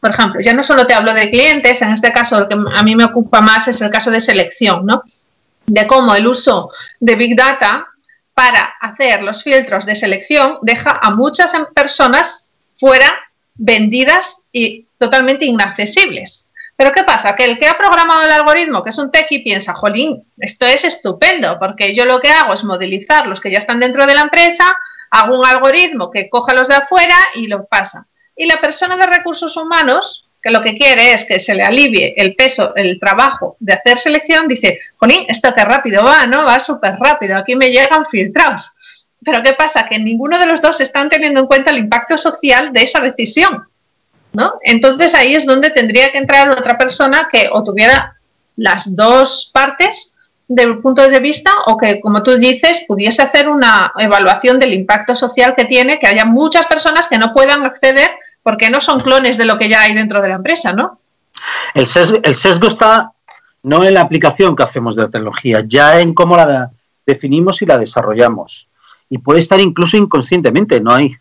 Por 0.00 0.12
ejemplo, 0.12 0.40
ya 0.40 0.54
no 0.54 0.62
solo 0.62 0.86
te 0.86 0.94
hablo 0.94 1.12
de 1.12 1.28
clientes, 1.28 1.82
en 1.82 1.92
este 1.92 2.10
caso 2.10 2.40
lo 2.40 2.48
que 2.48 2.56
a 2.74 2.82
mí 2.82 2.96
me 2.96 3.04
ocupa 3.04 3.42
más 3.42 3.68
es 3.68 3.82
el 3.82 3.90
caso 3.90 4.10
de 4.10 4.18
selección, 4.18 4.86
¿no? 4.86 5.02
De 5.66 5.86
cómo 5.86 6.14
el 6.14 6.26
uso 6.26 6.70
de 6.98 7.14
Big 7.14 7.36
Data 7.36 7.88
para 8.32 8.62
hacer 8.80 9.20
los 9.22 9.42
filtros 9.42 9.84
de 9.84 9.94
selección 9.94 10.54
deja 10.62 10.98
a 11.02 11.10
muchas 11.10 11.52
personas 11.74 12.50
fuera 12.72 13.12
vendidas 13.56 14.44
y 14.52 14.86
totalmente 14.96 15.44
inaccesibles. 15.44 16.41
Pero 16.76 16.92
¿qué 16.92 17.04
pasa? 17.04 17.34
Que 17.34 17.44
el 17.44 17.58
que 17.58 17.68
ha 17.68 17.76
programado 17.76 18.22
el 18.22 18.30
algoritmo, 18.30 18.82
que 18.82 18.90
es 18.90 18.98
un 18.98 19.10
techie, 19.10 19.42
piensa, 19.42 19.74
jolín, 19.74 20.24
esto 20.38 20.66
es 20.66 20.84
estupendo, 20.84 21.58
porque 21.58 21.94
yo 21.94 22.04
lo 22.04 22.18
que 22.18 22.30
hago 22.30 22.54
es 22.54 22.64
modelizar 22.64 23.26
los 23.26 23.40
que 23.40 23.50
ya 23.50 23.58
están 23.58 23.78
dentro 23.78 24.06
de 24.06 24.14
la 24.14 24.22
empresa, 24.22 24.76
hago 25.10 25.38
un 25.38 25.46
algoritmo 25.46 26.10
que 26.10 26.28
coja 26.30 26.54
los 26.54 26.68
de 26.68 26.74
afuera 26.74 27.16
y 27.34 27.46
los 27.46 27.66
pasa. 27.68 28.06
Y 28.34 28.46
la 28.46 28.60
persona 28.60 28.96
de 28.96 29.06
recursos 29.06 29.56
humanos, 29.56 30.26
que 30.42 30.50
lo 30.50 30.62
que 30.62 30.76
quiere 30.76 31.12
es 31.12 31.24
que 31.24 31.38
se 31.38 31.54
le 31.54 31.62
alivie 31.62 32.14
el 32.16 32.34
peso, 32.34 32.72
el 32.74 32.98
trabajo 32.98 33.56
de 33.60 33.74
hacer 33.74 33.98
selección, 33.98 34.48
dice, 34.48 34.78
jolín, 34.96 35.24
esto 35.28 35.52
qué 35.54 35.64
rápido 35.64 36.02
va, 36.02 36.26
¿no? 36.26 36.44
Va 36.44 36.58
súper 36.58 36.96
rápido, 36.98 37.36
aquí 37.36 37.54
me 37.54 37.70
llegan 37.70 38.06
filtrados. 38.10 38.72
pero 39.24 39.40
¿qué 39.42 39.52
pasa? 39.52 39.86
Que 39.86 40.00
ninguno 40.00 40.38
de 40.38 40.46
los 40.46 40.60
dos 40.60 40.80
están 40.80 41.08
teniendo 41.08 41.40
en 41.40 41.46
cuenta 41.46 41.70
el 41.70 41.78
impacto 41.78 42.16
social 42.16 42.72
de 42.72 42.82
esa 42.82 43.00
decisión. 43.00 43.68
¿No? 44.32 44.54
Entonces 44.62 45.14
ahí 45.14 45.34
es 45.34 45.46
donde 45.46 45.70
tendría 45.70 46.10
que 46.10 46.18
entrar 46.18 46.50
otra 46.50 46.78
persona 46.78 47.28
que 47.30 47.48
o 47.52 47.62
tuviera 47.62 48.16
las 48.56 48.94
dos 48.94 49.50
partes 49.52 50.16
del 50.48 50.80
punto 50.80 51.08
de 51.08 51.20
vista 51.20 51.50
o 51.66 51.76
que, 51.76 52.00
como 52.00 52.22
tú 52.22 52.36
dices, 52.36 52.84
pudiese 52.86 53.22
hacer 53.22 53.48
una 53.48 53.92
evaluación 53.98 54.58
del 54.58 54.74
impacto 54.74 55.14
social 55.14 55.54
que 55.56 55.64
tiene, 55.64 55.98
que 55.98 56.06
haya 56.06 56.24
muchas 56.24 56.66
personas 56.66 57.08
que 57.08 57.18
no 57.18 57.32
puedan 57.32 57.64
acceder 57.64 58.10
porque 58.42 58.70
no 58.70 58.80
son 58.80 59.00
clones 59.00 59.38
de 59.38 59.44
lo 59.44 59.56
que 59.56 59.68
ya 59.68 59.82
hay 59.82 59.94
dentro 59.94 60.20
de 60.20 60.28
la 60.28 60.34
empresa, 60.34 60.72
¿no? 60.72 60.98
El 61.74 61.86
sesgo, 61.86 62.66
está 62.66 63.12
no 63.62 63.84
en 63.84 63.94
la 63.94 64.02
aplicación 64.02 64.56
que 64.56 64.62
hacemos 64.62 64.96
de 64.96 65.02
la 65.02 65.08
tecnología, 65.08 65.62
ya 65.66 66.00
en 66.00 66.12
cómo 66.12 66.36
la 66.36 66.70
definimos 67.06 67.62
y 67.62 67.66
la 67.66 67.78
desarrollamos. 67.78 68.68
Y 69.08 69.18
puede 69.18 69.40
estar 69.40 69.60
incluso 69.60 69.96
inconscientemente, 69.96 70.80
no 70.80 70.92
hay, 70.92 71.14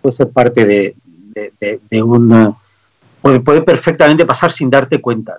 puede 0.00 0.16
ser 0.16 0.30
parte 0.30 0.64
de, 0.64 0.94
de, 1.34 2.02
un... 2.02 2.54
Puede, 3.22 3.40
puede, 3.40 3.62
perfectamente 3.62 4.24
pasar 4.24 4.50
sin 4.50 4.70
darte 4.70 5.00
cuenta. 5.00 5.36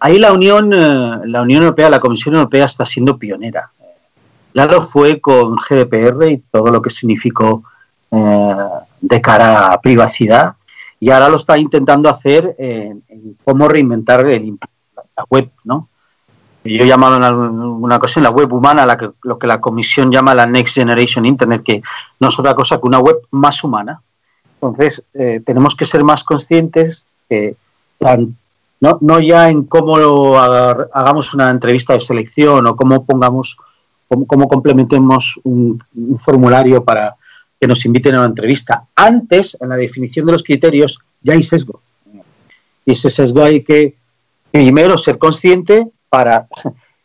Ahí 0.00 0.18
la 0.18 0.32
Unión, 0.32 0.72
eh, 0.72 1.20
la 1.24 1.42
Unión 1.42 1.62
Europea, 1.62 1.88
la 1.88 2.00
Comisión 2.00 2.34
Europea 2.34 2.66
está 2.66 2.84
siendo 2.84 3.18
pionera. 3.18 3.70
Ya 4.52 4.66
lo 4.66 4.82
fue 4.82 5.20
con 5.20 5.56
GDPR 5.56 6.30
y 6.30 6.38
todo 6.50 6.70
lo 6.70 6.82
que 6.82 6.90
significó 6.90 7.64
eh, 8.10 8.54
de 9.00 9.20
cara 9.20 9.72
a 9.72 9.80
privacidad 9.80 10.54
y 11.00 11.10
ahora 11.10 11.28
lo 11.28 11.36
está 11.36 11.58
intentando 11.58 12.08
hacer 12.08 12.54
en, 12.58 13.02
cómo 13.44 13.68
reinventar 13.68 14.24
la 14.24 15.24
web, 15.28 15.50
¿no? 15.64 15.88
Yo 16.64 16.82
he 16.82 16.86
llamado 16.86 17.16
en 17.16 17.22
alguna 17.22 17.96
ocasión 17.96 18.22
la 18.22 18.30
web 18.30 18.50
humana, 18.50 18.86
la 18.86 18.96
que, 18.96 19.10
lo 19.22 19.38
que 19.38 19.46
la 19.46 19.60
Comisión 19.60 20.10
llama 20.10 20.34
la 20.34 20.46
Next 20.46 20.76
Generation 20.76 21.26
Internet, 21.26 21.62
que 21.62 21.82
no 22.20 22.28
es 22.28 22.38
otra 22.38 22.54
cosa 22.54 22.76
que 22.76 22.86
una 22.86 23.00
web 23.00 23.18
más 23.32 23.62
humana. 23.62 24.00
Entonces, 24.64 25.04
eh, 25.14 25.42
tenemos 25.44 25.74
que 25.74 25.84
ser 25.84 26.04
más 26.04 26.24
conscientes 26.24 27.06
que 27.28 27.56
no, 29.00 29.20
ya 29.20 29.48
en 29.48 29.64
cómo 29.64 29.96
hagamos 30.38 31.32
una 31.34 31.50
entrevista 31.50 31.94
de 31.94 32.00
selección 32.00 32.66
o 32.66 32.76
cómo 32.76 33.04
pongamos, 33.04 33.56
cómo, 34.08 34.48
complementemos 34.48 35.40
un, 35.44 35.82
formulario 36.22 36.84
para 36.84 37.16
que 37.60 37.66
nos 37.66 37.84
inviten 37.86 38.14
a 38.14 38.18
una 38.18 38.28
entrevista. 38.28 38.84
Antes, 38.94 39.56
en 39.60 39.70
la 39.70 39.76
definición 39.76 40.26
de 40.26 40.32
los 40.32 40.42
criterios, 40.42 40.98
ya 41.22 41.32
hay 41.32 41.42
sesgo. 41.42 41.80
Y 42.84 42.92
ese 42.92 43.08
sesgo 43.08 43.42
hay 43.42 43.62
que 43.62 43.96
primero 44.50 44.98
ser 44.98 45.16
consciente 45.18 45.88
para 46.10 46.46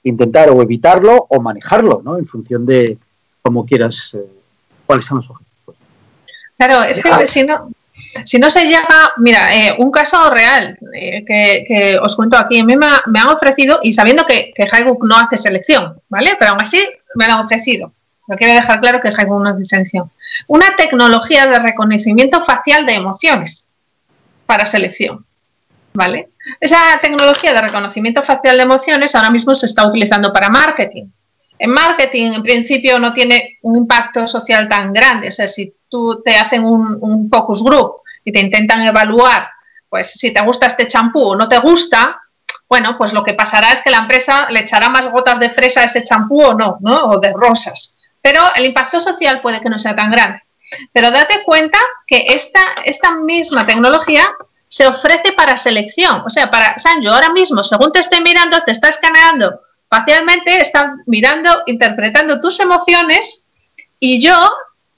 intentar 0.03 0.49
o 0.49 0.61
evitarlo 0.61 1.27
o 1.29 1.39
manejarlo, 1.39 2.01
¿no? 2.03 2.17
En 2.17 2.25
función 2.25 2.65
de 2.65 2.97
cómo 3.41 3.65
quieras, 3.65 4.15
eh, 4.15 4.29
cuáles 4.85 5.05
son 5.05 5.17
los 5.17 5.29
objetivos. 5.29 5.48
Claro, 6.59 6.83
es 6.83 6.99
que 6.99 7.25
si 7.25 7.45
no, 7.45 7.69
si 8.25 8.37
no 8.37 8.49
se 8.49 8.65
llega, 8.65 9.13
mira, 9.15 9.55
eh, 9.55 9.75
un 9.77 9.89
caso 9.91 10.29
real 10.29 10.77
eh, 10.93 11.23
que, 11.25 11.97
os 12.01 12.17
cuento 12.17 12.37
aquí, 12.37 12.59
a 12.59 12.65
mí 12.65 12.75
me, 12.75 12.85
han 12.85 13.29
ofrecido, 13.29 13.79
y 13.81 13.93
sabiendo 13.93 14.25
que, 14.25 14.51
que 14.53 14.67
no 15.01 15.15
hace 15.15 15.37
selección, 15.37 16.01
¿vale? 16.09 16.35
Pero 16.37 16.51
aún 16.51 16.61
así 16.61 16.85
me 17.15 17.27
lo 17.27 17.35
han 17.35 17.45
ofrecido. 17.45 17.93
Pero 18.27 18.37
quiero 18.37 18.53
dejar 18.55 18.81
claro 18.81 18.99
que 18.99 19.07
Highbook 19.07 19.41
no 19.41 19.51
hace 19.51 19.63
selección. 19.63 20.11
Una 20.47 20.75
tecnología 20.75 21.47
de 21.47 21.59
reconocimiento 21.59 22.41
facial 22.41 22.85
de 22.85 22.95
emociones 22.95 23.69
para 24.45 24.65
selección, 24.65 25.25
¿vale? 25.93 26.27
Esa 26.59 26.77
tecnología 27.01 27.53
de 27.53 27.61
reconocimiento 27.61 28.21
facial 28.21 28.57
de 28.57 28.63
emociones 28.63 29.15
ahora 29.15 29.29
mismo 29.29 29.55
se 29.55 29.65
está 29.65 29.87
utilizando 29.87 30.33
para 30.33 30.49
marketing. 30.49 31.05
En 31.61 31.71
marketing, 31.71 32.31
en 32.31 32.41
principio, 32.41 32.97
no 32.99 33.11
tiene 33.11 33.59
un 33.63 33.75
impacto 33.75 34.25
social 34.25 34.69
tan 34.69 34.93
grande. 34.93 35.27
O 35.27 35.31
sea, 35.31 35.45
si 35.45 35.75
tú 35.89 36.21
te 36.23 36.37
hacen 36.37 36.63
un, 36.63 37.29
focus 37.29 37.61
group 37.61 38.01
y 38.23 38.31
te 38.31 38.39
intentan 38.39 38.81
evaluar, 38.83 39.49
pues 39.89 40.13
si 40.13 40.33
te 40.33 40.41
gusta 40.41 40.67
este 40.67 40.87
champú 40.87 41.21
o 41.21 41.35
no 41.35 41.49
te 41.49 41.59
gusta, 41.59 42.21
bueno, 42.69 42.97
pues 42.97 43.11
lo 43.11 43.23
que 43.23 43.33
pasará 43.33 43.73
es 43.73 43.81
que 43.81 43.89
la 43.89 43.97
empresa 43.97 44.47
le 44.49 44.61
echará 44.61 44.87
más 44.87 45.11
gotas 45.11 45.39
de 45.39 45.49
fresa 45.49 45.81
a 45.81 45.83
ese 45.83 46.05
champú 46.05 46.41
o 46.41 46.53
no, 46.53 46.77
¿no? 46.79 47.09
O 47.09 47.19
de 47.19 47.33
rosas. 47.33 47.99
Pero 48.21 48.41
el 48.55 48.65
impacto 48.65 49.01
social 49.01 49.41
puede 49.41 49.59
que 49.59 49.69
no 49.69 49.77
sea 49.77 49.95
tan 49.95 50.11
grande. 50.11 50.41
Pero 50.93 51.11
date 51.11 51.43
cuenta 51.43 51.77
que 52.07 52.25
esta, 52.29 52.61
esta 52.85 53.15
misma 53.15 53.65
tecnología 53.65 54.25
se 54.69 54.87
ofrece 54.87 55.33
para 55.33 55.57
selección. 55.57 56.21
O 56.25 56.29
sea, 56.29 56.49
para 56.49 56.77
Sanjo, 56.77 57.09
ahora 57.09 57.31
mismo, 57.31 57.63
según 57.63 57.91
te 57.91 57.99
estoy 57.99 58.21
mirando, 58.21 58.63
te 58.63 58.71
está 58.71 58.87
escaneando 58.87 59.59
facialmente, 59.89 60.59
está 60.59 60.95
mirando, 61.07 61.49
interpretando 61.65 62.39
tus 62.39 62.59
emociones 62.59 63.47
y 63.99 64.21
yo 64.21 64.35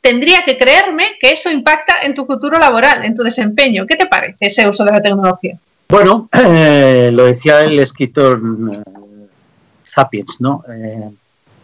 tendría 0.01 0.43
que 0.43 0.57
creerme 0.57 1.17
que 1.19 1.31
eso 1.31 1.49
impacta 1.49 2.01
en 2.01 2.13
tu 2.13 2.25
futuro 2.25 2.59
laboral, 2.59 3.03
en 3.05 3.15
tu 3.15 3.23
desempeño. 3.23 3.85
¿Qué 3.87 3.95
te 3.95 4.07
parece 4.07 4.47
ese 4.47 4.67
uso 4.67 4.83
de 4.83 4.91
la 4.91 5.01
tecnología? 5.01 5.57
Bueno, 5.87 6.29
eh, 6.33 7.09
lo 7.13 7.25
decía 7.25 7.61
el 7.61 7.79
escritor 7.79 8.41
eh, 8.71 9.27
Sapiens, 9.83 10.37
¿no? 10.39 10.63
Eh, 10.69 11.09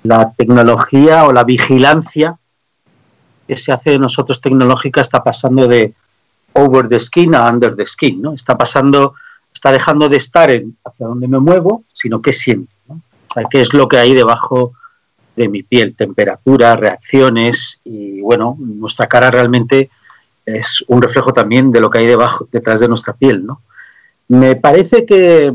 la 0.03 0.31
tecnología 0.31 1.25
o 1.25 1.34
la 1.34 1.43
vigilancia 1.43 2.38
que 3.48 3.57
se 3.57 3.72
hace 3.72 3.91
de 3.91 4.00
nosotros 4.00 4.41
tecnológica 4.41 5.01
está 5.01 5.24
pasando 5.24 5.67
de 5.67 5.93
over 6.53 6.88
the 6.88 7.00
skin 7.00 7.36
a 7.36 7.50
under 7.50 7.75
the 7.75 7.86
skin, 7.86 8.22
¿no? 8.22 8.34
Está 8.34 8.57
pasando, 8.57 9.15
está 9.53 9.72
dejando 9.72 10.10
de 10.10 10.17
estar 10.17 10.50
en 10.51 10.77
hacia 10.84 11.07
dónde 11.07 11.27
me 11.27 11.39
muevo, 11.39 11.84
sino 11.93 12.22
qué 12.22 12.34
siento, 12.34 12.72
qué 13.50 13.62
es 13.62 13.74
lo 13.74 13.88
que 13.88 13.98
hay 13.98 14.13
debajo 14.13 14.74
de 15.36 15.48
mi 15.50 15.63
piel, 15.63 15.96
temperatura, 15.96 16.75
reacciones 16.75 17.81
y 17.84 18.22
bueno, 18.22 18.57
nuestra 18.60 19.07
cara 19.07 19.29
realmente 19.29 19.89
es 20.46 20.84
un 20.88 21.01
reflejo 21.01 21.31
también 21.31 21.72
de 21.72 21.79
lo 21.79 21.89
que 21.89 22.00
hay 22.00 22.07
debajo, 22.07 22.48
detrás 22.51 22.79
de 22.79 22.88
nuestra 22.88 23.13
piel, 23.13 23.46
¿no? 23.46 23.62
Me 24.29 24.55
parece 24.55 25.05
que 25.05 25.53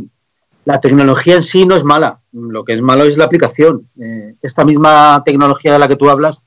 la 0.64 0.80
tecnología 0.80 1.34
en 1.34 1.42
sí 1.42 1.66
no 1.66 1.74
es 1.74 1.82
mala, 1.82 2.20
lo 2.32 2.64
que 2.64 2.74
es 2.74 2.80
malo 2.80 3.04
es 3.04 3.16
la 3.16 3.24
aplicación. 3.24 3.88
Eh, 4.00 4.34
esta 4.40 4.64
misma 4.64 5.22
tecnología 5.24 5.72
de 5.72 5.78
la 5.78 5.88
que 5.88 5.96
tú 5.96 6.08
hablas 6.08 6.44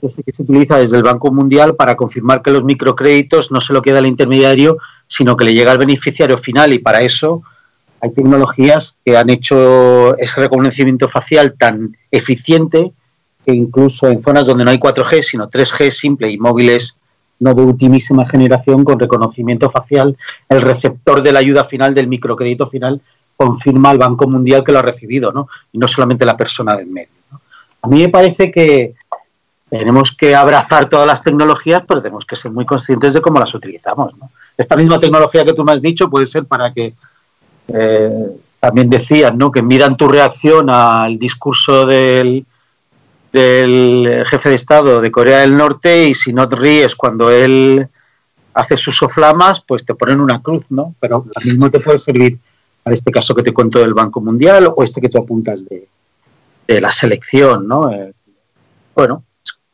es 0.00 0.14
que 0.14 0.32
se 0.32 0.42
utiliza 0.42 0.78
desde 0.78 0.96
el 0.96 1.02
Banco 1.02 1.30
Mundial 1.30 1.76
para 1.76 1.96
confirmar 1.96 2.42
que 2.42 2.50
los 2.50 2.64
microcréditos 2.64 3.52
no 3.52 3.60
se 3.60 3.72
lo 3.72 3.82
queda 3.82 3.98
el 3.98 4.06
intermediario, 4.06 4.78
sino 5.06 5.36
que 5.36 5.44
le 5.44 5.54
llega 5.54 5.70
al 5.70 5.78
beneficiario 5.78 6.38
final 6.38 6.72
y 6.72 6.78
para 6.78 7.02
eso 7.02 7.42
hay 8.02 8.10
tecnologías 8.10 8.98
que 9.04 9.16
han 9.16 9.30
hecho 9.30 10.16
ese 10.18 10.40
reconocimiento 10.40 11.08
facial 11.08 11.54
tan 11.56 11.96
eficiente 12.10 12.92
que 13.46 13.54
incluso 13.54 14.08
en 14.08 14.22
zonas 14.22 14.44
donde 14.44 14.64
no 14.64 14.72
hay 14.72 14.78
4G, 14.78 15.22
sino 15.22 15.48
3G 15.48 15.90
simple 15.92 16.28
y 16.28 16.36
móviles 16.36 16.98
no 17.38 17.54
de 17.54 17.62
ultimísima 17.62 18.28
generación 18.28 18.84
con 18.84 18.98
reconocimiento 18.98 19.70
facial, 19.70 20.16
el 20.48 20.62
receptor 20.62 21.22
de 21.22 21.32
la 21.32 21.38
ayuda 21.38 21.64
final 21.64 21.94
del 21.94 22.08
microcrédito 22.08 22.68
final 22.68 23.00
confirma 23.36 23.90
al 23.90 23.98
Banco 23.98 24.28
Mundial 24.28 24.62
que 24.64 24.72
lo 24.72 24.80
ha 24.80 24.82
recibido, 24.82 25.32
¿no? 25.32 25.48
Y 25.72 25.78
no 25.78 25.88
solamente 25.88 26.24
la 26.24 26.36
persona 26.36 26.76
del 26.76 26.86
medio. 26.86 27.08
A 27.82 27.88
mí 27.88 28.00
me 28.00 28.08
parece 28.08 28.50
que 28.50 28.94
tenemos 29.68 30.12
que 30.12 30.34
abrazar 30.34 30.88
todas 30.88 31.06
las 31.06 31.22
tecnologías, 31.22 31.82
pero 31.86 32.02
tenemos 32.02 32.24
que 32.24 32.36
ser 32.36 32.50
muy 32.50 32.66
conscientes 32.66 33.14
de 33.14 33.22
cómo 33.22 33.40
las 33.40 33.54
utilizamos. 33.54 34.12
Esta 34.56 34.76
misma 34.76 34.98
tecnología 34.98 35.44
que 35.44 35.54
tú 35.54 35.64
me 35.64 35.72
has 35.72 35.82
dicho 35.82 36.10
puede 36.10 36.26
ser 36.26 36.44
para 36.44 36.72
que 36.72 36.94
eh, 37.68 38.10
también 38.60 38.90
decían 38.90 39.38
¿no? 39.38 39.50
que 39.50 39.62
midan 39.62 39.96
tu 39.96 40.08
reacción 40.08 40.70
al 40.70 41.18
discurso 41.18 41.86
del, 41.86 42.46
del 43.32 44.24
jefe 44.26 44.50
de 44.50 44.54
Estado 44.54 45.00
de 45.00 45.10
Corea 45.10 45.40
del 45.40 45.56
Norte 45.56 46.08
y 46.08 46.14
si 46.14 46.32
no 46.32 46.48
te 46.48 46.56
ríes 46.56 46.94
cuando 46.94 47.30
él 47.30 47.88
hace 48.54 48.76
sus 48.76 48.96
soflamas, 48.96 49.60
pues 49.60 49.84
te 49.84 49.94
ponen 49.94 50.20
una 50.20 50.42
cruz, 50.42 50.70
¿no? 50.70 50.94
Pero 51.00 51.24
lo 51.24 51.44
mismo 51.44 51.70
te 51.70 51.80
puede 51.80 51.98
servir 51.98 52.38
para 52.82 52.94
este 52.94 53.10
caso 53.10 53.34
que 53.34 53.42
te 53.42 53.52
cuento 53.52 53.78
del 53.78 53.94
Banco 53.94 54.20
Mundial 54.20 54.72
o 54.74 54.82
este 54.82 55.00
que 55.00 55.08
tú 55.08 55.18
apuntas 55.18 55.64
de, 55.64 55.88
la 56.80 56.90
selección, 56.90 57.68
¿no? 57.68 57.90
Eh, 57.90 58.14
bueno, 58.94 59.24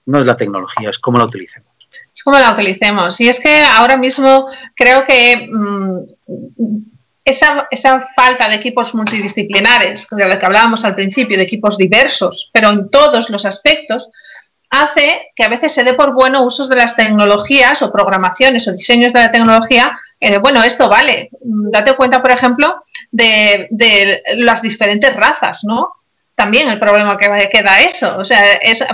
no 0.07 0.19
es 0.19 0.27
la 0.27 0.37
tecnología, 0.37 0.91
es 0.91 0.99
cómo 0.99 1.19
la 1.19 1.27
utilicemos. 1.27 1.69
Es 2.13 2.23
cómo 2.25 2.39
la 2.39 2.53
utilicemos. 2.53 3.21
Y 3.21 3.29
es 3.29 3.39
que 3.39 3.63
ahora 3.63 3.97
mismo 3.97 4.47
creo 4.75 5.05
que 5.07 5.49
mm, 5.53 5.99
esa, 7.29 7.67
falta 8.15 8.49
de 8.49 8.57
equipos 8.57 8.95
multidisciplinares, 8.95 10.07
de 10.11 10.25
lo 10.25 10.39
que 10.39 10.47
hablábamos 10.47 10.85
al 10.85 10.95
principio, 10.95 11.37
de 11.37 11.45
equipos 11.45 11.77
diversos, 11.77 12.51
pero 12.53 12.71
en 12.71 12.91
todos 12.91 13.31
los 13.31 13.45
aspectos, 13.45 14.11
hace 14.71 15.31
que 15.35 15.45
a 15.45 15.49
veces 15.49 15.73
se 15.73 15.85
dé 15.85 15.95
por 15.95 16.13
bueno 16.13 16.43
usos 16.43 16.69
de 16.69 16.77
las 16.77 16.95
tecnologías 16.95 17.81
o 17.83 17.93
programaciones 17.93 18.69
o 18.69 18.73
diseños 18.73 19.13
de 19.13 19.21
la 19.21 19.31
tecnología. 19.31 19.99
Bueno, 20.43 20.63
esto 20.63 20.89
vale. 20.89 21.31
Date 21.41 21.95
cuenta, 21.95 22.21
por 22.21 22.33
ejemplo, 22.33 22.83
de, 23.11 23.69
las 24.37 24.61
diferentes 24.61 25.15
razas, 25.15 25.61
¿no? 25.65 25.93
También 26.35 26.69
el 26.69 26.79
problema 26.79 27.17
que, 27.17 27.49
queda 27.51 27.81
eso. 27.81 28.19
O 28.19 28.25
sea, 28.25 28.43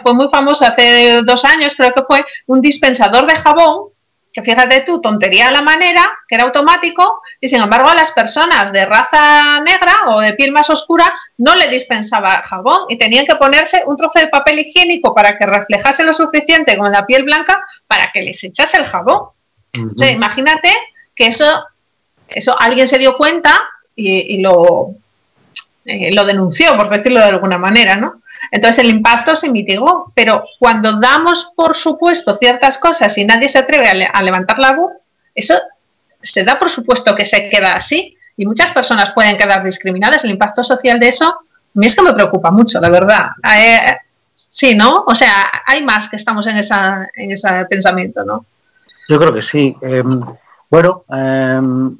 fue 0.03 0.15
muy 0.15 0.29
famoso 0.29 0.65
hace 0.65 1.23
dos 1.23 1.45
años, 1.45 1.75
creo 1.77 1.93
que 1.93 2.03
fue, 2.05 2.25
un 2.47 2.61
dispensador 2.61 3.27
de 3.27 3.37
jabón 3.37 3.94
que 4.35 4.43
fíjate 4.43 4.81
tú, 4.81 5.01
tontería 5.01 5.49
a 5.49 5.53
la 5.53 5.63
manera, 5.63 6.13
que 6.27 6.35
era 6.35 6.43
automático, 6.43 7.23
y 7.41 7.47
sin 7.47 7.63
embargo 7.63 7.89
a 7.89 7.95
las 7.95 8.11
personas 8.11 8.73
de 8.73 8.85
raza 8.85 9.61
negra 9.61 9.93
o 10.09 10.21
de 10.21 10.33
piel 10.33 10.51
más 10.51 10.69
oscura 10.71 11.15
no 11.39 11.55
le 11.55 11.69
dispensaba 11.69 12.43
jabón 12.43 12.87
y 12.89 12.99
tenían 12.99 13.27
que 13.27 13.37
ponerse 13.37 13.85
un 13.87 13.97
trozo 13.97 14.19
de 14.19 14.27
papel 14.27 14.59
higiénico 14.59 15.15
para 15.15 15.39
que 15.39 15.47
reflejase 15.47 16.03
lo 16.03 16.13
suficiente 16.13 16.77
con 16.77 16.91
la 16.91 17.07
piel 17.07 17.23
blanca 17.23 17.63
para 17.87 18.11
que 18.13 18.23
les 18.23 18.43
echase 18.43 18.77
el 18.77 18.85
jabón. 18.85 19.29
O 19.77 19.99
sea, 19.99 20.11
imagínate 20.11 20.73
que 21.15 21.29
eso, 21.29 21.45
eso 22.27 22.61
alguien 22.61 22.89
se 22.89 22.99
dio 22.99 23.17
cuenta 23.17 23.57
y, 23.95 24.43
lo, 24.43 24.97
eh, 25.85 26.13
lo 26.13 26.25
denunció, 26.25 26.77
por 26.77 26.89
decirlo 26.89 27.21
de 27.21 27.27
alguna 27.27 27.59
manera, 27.59 27.95
¿no? 27.95 28.21
Entonces 28.51 28.85
el 28.85 28.91
impacto 28.91 29.35
se 29.35 29.49
mitigó, 29.49 30.13
pero 30.15 30.45
cuando 30.59 30.99
damos 30.99 31.53
por 31.57 31.75
supuesto 31.75 32.35
ciertas 32.37 32.79
cosas 32.79 33.17
y 33.19 33.25
nadie 33.25 33.49
se 33.49 33.59
atreve 33.59 34.09
a, 34.13 34.23
levantar 34.23 34.59
la 34.59 34.73
voz, 34.73 34.93
eso 35.35 35.55
se 36.23 36.45
da 36.45 36.59
por 36.59 36.71
supuesto 36.71 37.15
que 37.15 37.25
se 37.25 37.49
queda 37.49 37.73
así 37.73 38.17
y 38.37 38.47
muchas 38.47 38.71
personas 38.73 39.13
pueden 39.13 39.37
quedar 39.37 39.63
discriminadas. 39.63 40.25
El 40.25 40.31
impacto 40.31 40.65
social 40.65 40.99
de 40.99 41.09
eso, 41.09 41.27
a 41.27 41.43
mí 41.75 41.87
es 41.87 41.95
que 41.95 42.03
me 42.03 42.15
preocupa 42.15 42.51
mucho, 42.51 42.81
la 42.81 42.91
verdad. 42.91 43.27
Eh, 43.57 43.79
sí, 44.37 44.75
¿no? 44.75 45.05
O 45.07 45.15
sea, 45.15 45.51
hay 45.67 45.85
más 45.85 46.09
que 46.09 46.17
estamos 46.17 46.47
en, 46.47 46.57
esa, 46.57 47.09
en 47.15 47.33
ese 47.33 47.49
pensamiento, 47.69 48.25
¿no? 48.25 48.45
Yo 49.09 49.19
creo 49.19 49.33
que 49.33 49.43
sí. 49.43 49.77
Em, 49.83 50.25
bueno, 50.71 51.05
em, 51.11 51.97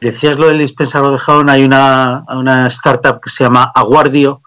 decías 0.00 0.38
lo 0.38 0.48
del 0.48 0.58
dispensador 0.58 1.12
de 1.12 1.18
jabón, 1.18 1.48
hay 1.48 1.64
una, 1.64 2.24
una 2.28 2.66
startup 2.66 3.20
que 3.20 3.30
se 3.30 3.44
llama 3.44 3.70
Aguardio, 3.74 4.42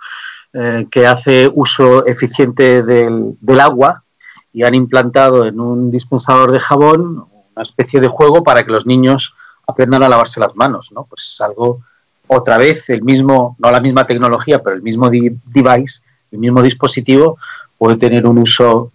eh, 0.59 0.87
que 0.89 1.05
hace 1.05 1.47
uso 1.53 2.03
eficiente 2.07 2.81
del, 2.81 3.59
agua 3.59 4.03
y 4.51 4.63
han 4.63 4.73
implantado 4.73 5.45
en 5.45 5.59
un 5.59 5.91
dispensador 5.91 6.51
de 6.51 6.59
jabón 6.59 7.27
una 7.53 7.61
especie 7.61 8.01
de 8.01 8.07
juego 8.07 8.43
para 8.43 8.63
que 8.63 8.71
los 8.71 8.87
niños 8.87 9.35
aprendan 9.67 10.01
a 10.01 10.09
lavarse 10.09 10.39
las 10.39 10.55
manos, 10.55 10.91
¿no? 10.91 11.03
Pues 11.03 11.31
es 11.31 11.41
algo, 11.41 11.83
otra 12.25 12.57
vez, 12.57 12.89
el 12.89 13.03
mismo, 13.03 13.55
no 13.59 13.69
la 13.69 13.81
misma 13.81 14.07
tecnología, 14.07 14.63
pero 14.63 14.75
el 14.75 14.81
mismo 14.81 15.11
device, 15.11 16.01
el 16.31 16.39
mismo 16.39 16.63
dispositivo 16.63 17.37
puede 17.77 17.97
tener 17.97 18.25
un 18.25 18.39
uso 18.39 18.91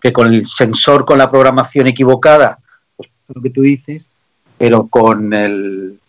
que 0.00 0.12
con 0.12 0.34
el 0.34 0.46
sensor, 0.46 1.04
con 1.04 1.18
la 1.18 1.30
programación 1.30 1.86
equivocada, 1.86 2.58
pues 2.96 3.08
lo 3.28 3.40
que 3.40 3.50
tú 3.50 3.60
dices, 3.60 4.02
pero 4.58 4.88
con 4.88 5.32
el, 5.32 6.00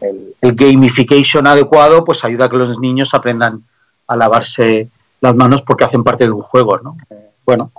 el, 0.00 0.34
el 0.40 0.54
gamification 0.56 1.46
adecuado, 1.46 2.02
pues 2.02 2.24
ayuda 2.24 2.46
a 2.46 2.50
que 2.50 2.56
los 2.56 2.80
niños 2.80 3.14
aprendan 3.14 3.62
a 4.06 4.16
lavarse 4.16 4.88
las 5.20 5.34
manos 5.34 5.62
porque 5.62 5.84
hacen 5.84 6.04
parte 6.04 6.24
de 6.24 6.30
un 6.30 6.42
juego, 6.42 6.78
¿no? 6.78 6.96
Bueno, 7.44 7.72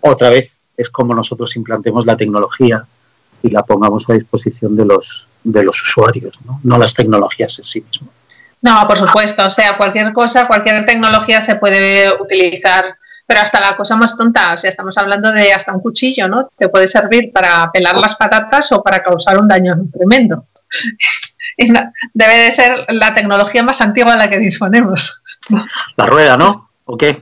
otra 0.00 0.30
vez 0.30 0.60
es 0.76 0.90
como 0.90 1.14
nosotros 1.14 1.56
implantemos 1.56 2.06
la 2.06 2.16
tecnología 2.16 2.84
y 3.42 3.50
la 3.50 3.62
pongamos 3.62 4.08
a 4.10 4.14
disposición 4.14 4.76
de 4.76 4.84
los, 4.84 5.28
de 5.44 5.62
los 5.62 5.80
usuarios, 5.80 6.38
¿no? 6.44 6.60
no 6.62 6.78
las 6.78 6.94
tecnologías 6.94 7.58
en 7.58 7.64
sí 7.64 7.80
mismas. 7.80 8.10
No, 8.62 8.86
por 8.88 8.98
supuesto, 8.98 9.44
o 9.46 9.50
sea, 9.50 9.76
cualquier 9.76 10.12
cosa, 10.12 10.46
cualquier 10.46 10.84
tecnología 10.86 11.40
se 11.40 11.56
puede 11.56 12.10
utilizar, 12.20 12.96
pero 13.26 13.40
hasta 13.40 13.60
la 13.60 13.76
cosa 13.76 13.96
más 13.96 14.16
tonta, 14.16 14.54
o 14.54 14.56
sea, 14.56 14.70
estamos 14.70 14.96
hablando 14.98 15.30
de 15.30 15.52
hasta 15.52 15.72
un 15.72 15.80
cuchillo, 15.80 16.26
¿no? 16.26 16.50
Te 16.56 16.68
puede 16.68 16.88
servir 16.88 17.32
para 17.32 17.70
pelar 17.70 17.96
las 17.96 18.16
patatas 18.16 18.72
o 18.72 18.82
para 18.82 19.02
causar 19.02 19.38
un 19.38 19.46
daño 19.46 19.76
tremendo. 19.92 20.46
Debe 22.14 22.36
de 22.36 22.52
ser 22.52 22.86
la 22.88 23.14
tecnología 23.14 23.62
más 23.62 23.80
antigua 23.80 24.12
de 24.12 24.18
la 24.18 24.30
que 24.30 24.38
disponemos. 24.38 25.22
La 25.96 26.06
rueda, 26.06 26.36
¿no? 26.36 26.70
¿O 26.84 26.96
qué? 26.96 27.20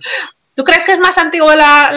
¿Tú 0.54 0.62
crees 0.62 0.82
que 0.86 0.92
es 0.92 0.98
más 0.98 1.18
antigua 1.18 1.56
la, 1.56 1.90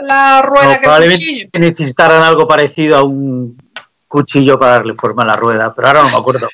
la, 0.00 0.42
rueda 0.42 0.80
que 0.80 0.88
el 0.88 1.12
cuchillo? 1.12 1.48
necesitaran 1.58 2.22
algo 2.22 2.48
parecido 2.48 2.96
a 2.96 3.02
un 3.02 3.58
cuchillo 4.06 4.58
para 4.58 4.72
darle 4.72 4.94
forma 4.94 5.22
a 5.22 5.26
la 5.26 5.36
rueda, 5.36 5.74
pero 5.74 5.88
ahora 5.88 6.02
no 6.04 6.10
me 6.10 6.16
acuerdo. 6.16 6.48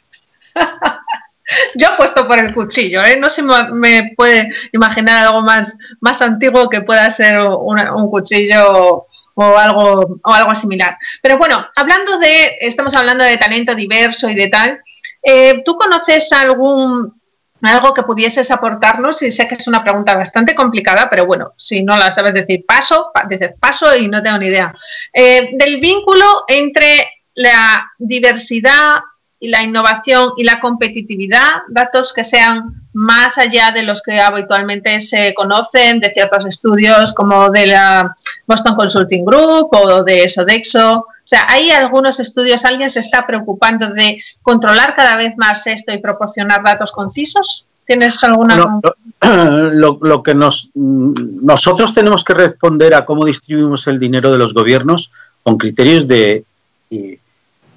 Yo 1.76 1.88
apuesto 1.88 2.26
por 2.26 2.42
el 2.42 2.54
cuchillo, 2.54 3.04
¿eh? 3.04 3.18
no 3.20 3.28
se 3.28 3.42
me 3.42 4.12
puede 4.16 4.48
imaginar 4.72 5.26
algo 5.26 5.42
más, 5.42 5.76
más 6.00 6.20
antiguo 6.22 6.68
que 6.68 6.80
pueda 6.80 7.08
ser 7.10 7.38
un 7.38 8.10
cuchillo 8.10 9.06
o 9.34 9.58
algo, 9.58 10.18
o 10.22 10.32
algo 10.32 10.54
similar. 10.54 10.96
Pero 11.22 11.36
bueno, 11.38 11.64
hablando 11.76 12.18
de, 12.18 12.56
estamos 12.60 12.94
hablando 12.96 13.24
de 13.24 13.36
talento 13.36 13.74
diverso 13.74 14.28
y 14.28 14.34
de 14.34 14.48
tal, 14.48 14.80
eh, 15.22 15.62
¿tú 15.64 15.76
conoces 15.76 16.32
algún 16.32 17.20
algo 17.66 17.94
que 17.94 18.02
pudieses 18.02 18.50
aportarnos? 18.50 19.22
Y 19.22 19.30
sé 19.30 19.48
que 19.48 19.54
es 19.54 19.66
una 19.68 19.82
pregunta 19.82 20.14
bastante 20.14 20.54
complicada, 20.54 21.08
pero 21.10 21.26
bueno, 21.26 21.52
si 21.56 21.82
no 21.82 21.96
la 21.96 22.12
sabes 22.12 22.34
decir, 22.34 22.64
paso, 22.66 23.10
dices 23.28 23.50
paso 23.58 23.96
y 23.96 24.08
no 24.08 24.22
tengo 24.22 24.38
ni 24.38 24.46
idea. 24.46 24.74
Eh, 25.12 25.50
del 25.54 25.80
vínculo 25.80 26.44
entre 26.48 27.08
la 27.34 27.92
diversidad 27.98 28.96
y 29.40 29.48
la 29.48 29.62
innovación 29.62 30.32
y 30.36 30.44
la 30.44 30.60
competitividad, 30.60 31.62
datos 31.68 32.12
que 32.12 32.24
sean 32.24 32.84
más 32.94 33.36
allá 33.38 33.72
de 33.72 33.82
los 33.82 34.00
que 34.00 34.20
habitualmente 34.20 35.00
se 35.00 35.34
conocen, 35.34 36.00
de 36.00 36.12
ciertos 36.12 36.46
estudios 36.46 37.12
como 37.12 37.50
de 37.50 37.66
la 37.66 38.14
Boston 38.46 38.76
Consulting 38.76 39.24
Group 39.24 39.68
o 39.72 40.02
de 40.04 40.28
Sodexo. 40.28 41.06
O 41.24 41.26
sea, 41.26 41.46
hay 41.48 41.70
algunos 41.70 42.20
estudios, 42.20 42.66
alguien 42.66 42.90
se 42.90 43.00
está 43.00 43.26
preocupando 43.26 43.88
de 43.90 44.18
controlar 44.42 44.94
cada 44.94 45.16
vez 45.16 45.32
más 45.38 45.66
esto 45.66 45.92
y 45.92 45.98
proporcionar 45.98 46.62
datos 46.62 46.92
concisos. 46.92 47.66
¿Tienes 47.86 48.22
alguna? 48.24 48.80
lo, 49.22 50.22
que 50.22 50.34
nos, 50.34 50.70
nosotros 50.74 51.94
tenemos 51.94 52.24
que 52.24 52.34
responder 52.34 52.94
a 52.94 53.06
cómo 53.06 53.24
distribuimos 53.24 53.86
el 53.86 53.98
dinero 53.98 54.30
de 54.32 54.38
los 54.38 54.52
gobiernos 54.52 55.10
con 55.42 55.56
criterios 55.56 56.06
de 56.06 56.44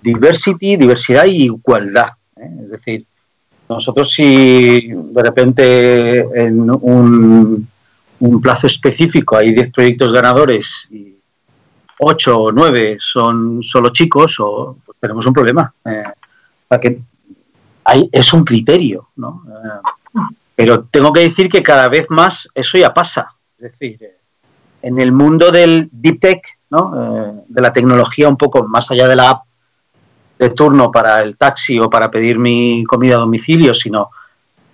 diversity, 0.01 0.75
diversidad 0.75 1.25
y 1.25 1.45
igualdad. 1.45 2.09
¿eh? 2.35 2.49
Es 2.63 2.69
decir, 2.69 3.05
nosotros 3.69 4.11
si 4.11 4.89
de 4.93 5.23
repente 5.23 6.19
en 6.19 6.69
un, 6.69 7.67
plazo 8.41 8.67
específico 8.67 9.37
hay 9.37 9.53
10 9.53 9.71
proyectos 9.71 10.11
ganadores 10.11 10.87
y 10.91 11.16
8 11.99 12.39
o 12.39 12.51
9 12.51 12.97
son 12.99 13.63
solo 13.63 13.89
chicos, 13.89 14.39
o 14.39 14.77
tenemos 14.99 15.25
un 15.25 15.33
problema. 15.33 15.73
Eh, 15.85 16.03
es 18.11 18.33
un 18.33 18.43
criterio, 18.43 19.09
¿no? 19.15 19.43
Eh, 19.47 20.21
pero 20.55 20.83
tengo 20.85 21.13
que 21.13 21.21
decir 21.21 21.49
que 21.49 21.63
cada 21.63 21.87
vez 21.87 22.07
más 22.09 22.49
eso 22.53 22.77
ya 22.77 22.93
pasa. 22.93 23.35
Es 23.57 23.71
decir, 23.71 23.99
en 24.81 24.99
el 24.99 25.11
mundo 25.11 25.51
del 25.51 25.89
deep 25.91 26.19
tech, 26.19 26.41
¿no? 26.69 26.93
Eh, 26.95 27.43
de 27.47 27.61
la 27.61 27.73
tecnología 27.73 28.29
un 28.29 28.37
poco 28.37 28.67
más 28.67 28.91
allá 28.91 29.07
de 29.07 29.15
la 29.15 29.29
app 29.29 29.43
de 30.37 30.49
turno 30.51 30.91
para 30.91 31.23
el 31.23 31.35
taxi 31.35 31.79
o 31.79 31.89
para 31.89 32.11
pedir 32.11 32.37
mi 32.37 32.83
comida 32.83 33.15
a 33.15 33.19
domicilio, 33.19 33.73
sino 33.73 34.11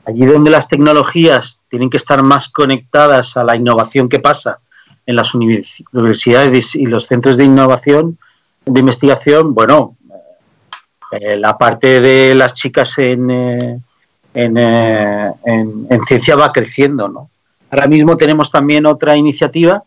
allí 0.05 0.25
donde 0.25 0.51
las 0.51 0.67
tecnologías 0.67 1.61
tienen 1.69 1.89
que 1.89 1.97
estar 1.97 2.21
más 2.21 2.49
conectadas 2.49 3.37
a 3.37 3.45
la 3.45 3.55
innovación 3.55 4.09
que 4.09 4.19
pasa 4.19 4.59
en 5.05 5.15
las 5.15 5.33
universidades 5.35 6.75
y 6.75 6.85
los 6.85 7.07
centros 7.07 7.37
de 7.37 7.43
innovación, 7.45 8.17
de 8.65 8.79
investigación, 8.79 9.53
bueno, 9.53 9.97
eh, 11.11 11.37
la 11.37 11.57
parte 11.57 12.01
de 12.01 12.33
las 12.33 12.53
chicas 12.55 12.97
en, 12.97 13.29
eh, 13.29 13.79
eh, 14.33 15.31
en, 15.45 15.87
en, 15.89 16.03
ciencia 16.03 16.35
va 16.35 16.51
creciendo, 16.51 17.07
¿no? 17.07 17.29
Ahora 17.69 17.87
mismo 17.87 18.17
tenemos 18.17 18.49
también 18.49 18.85
otra 18.85 19.15
iniciativa 19.15 19.83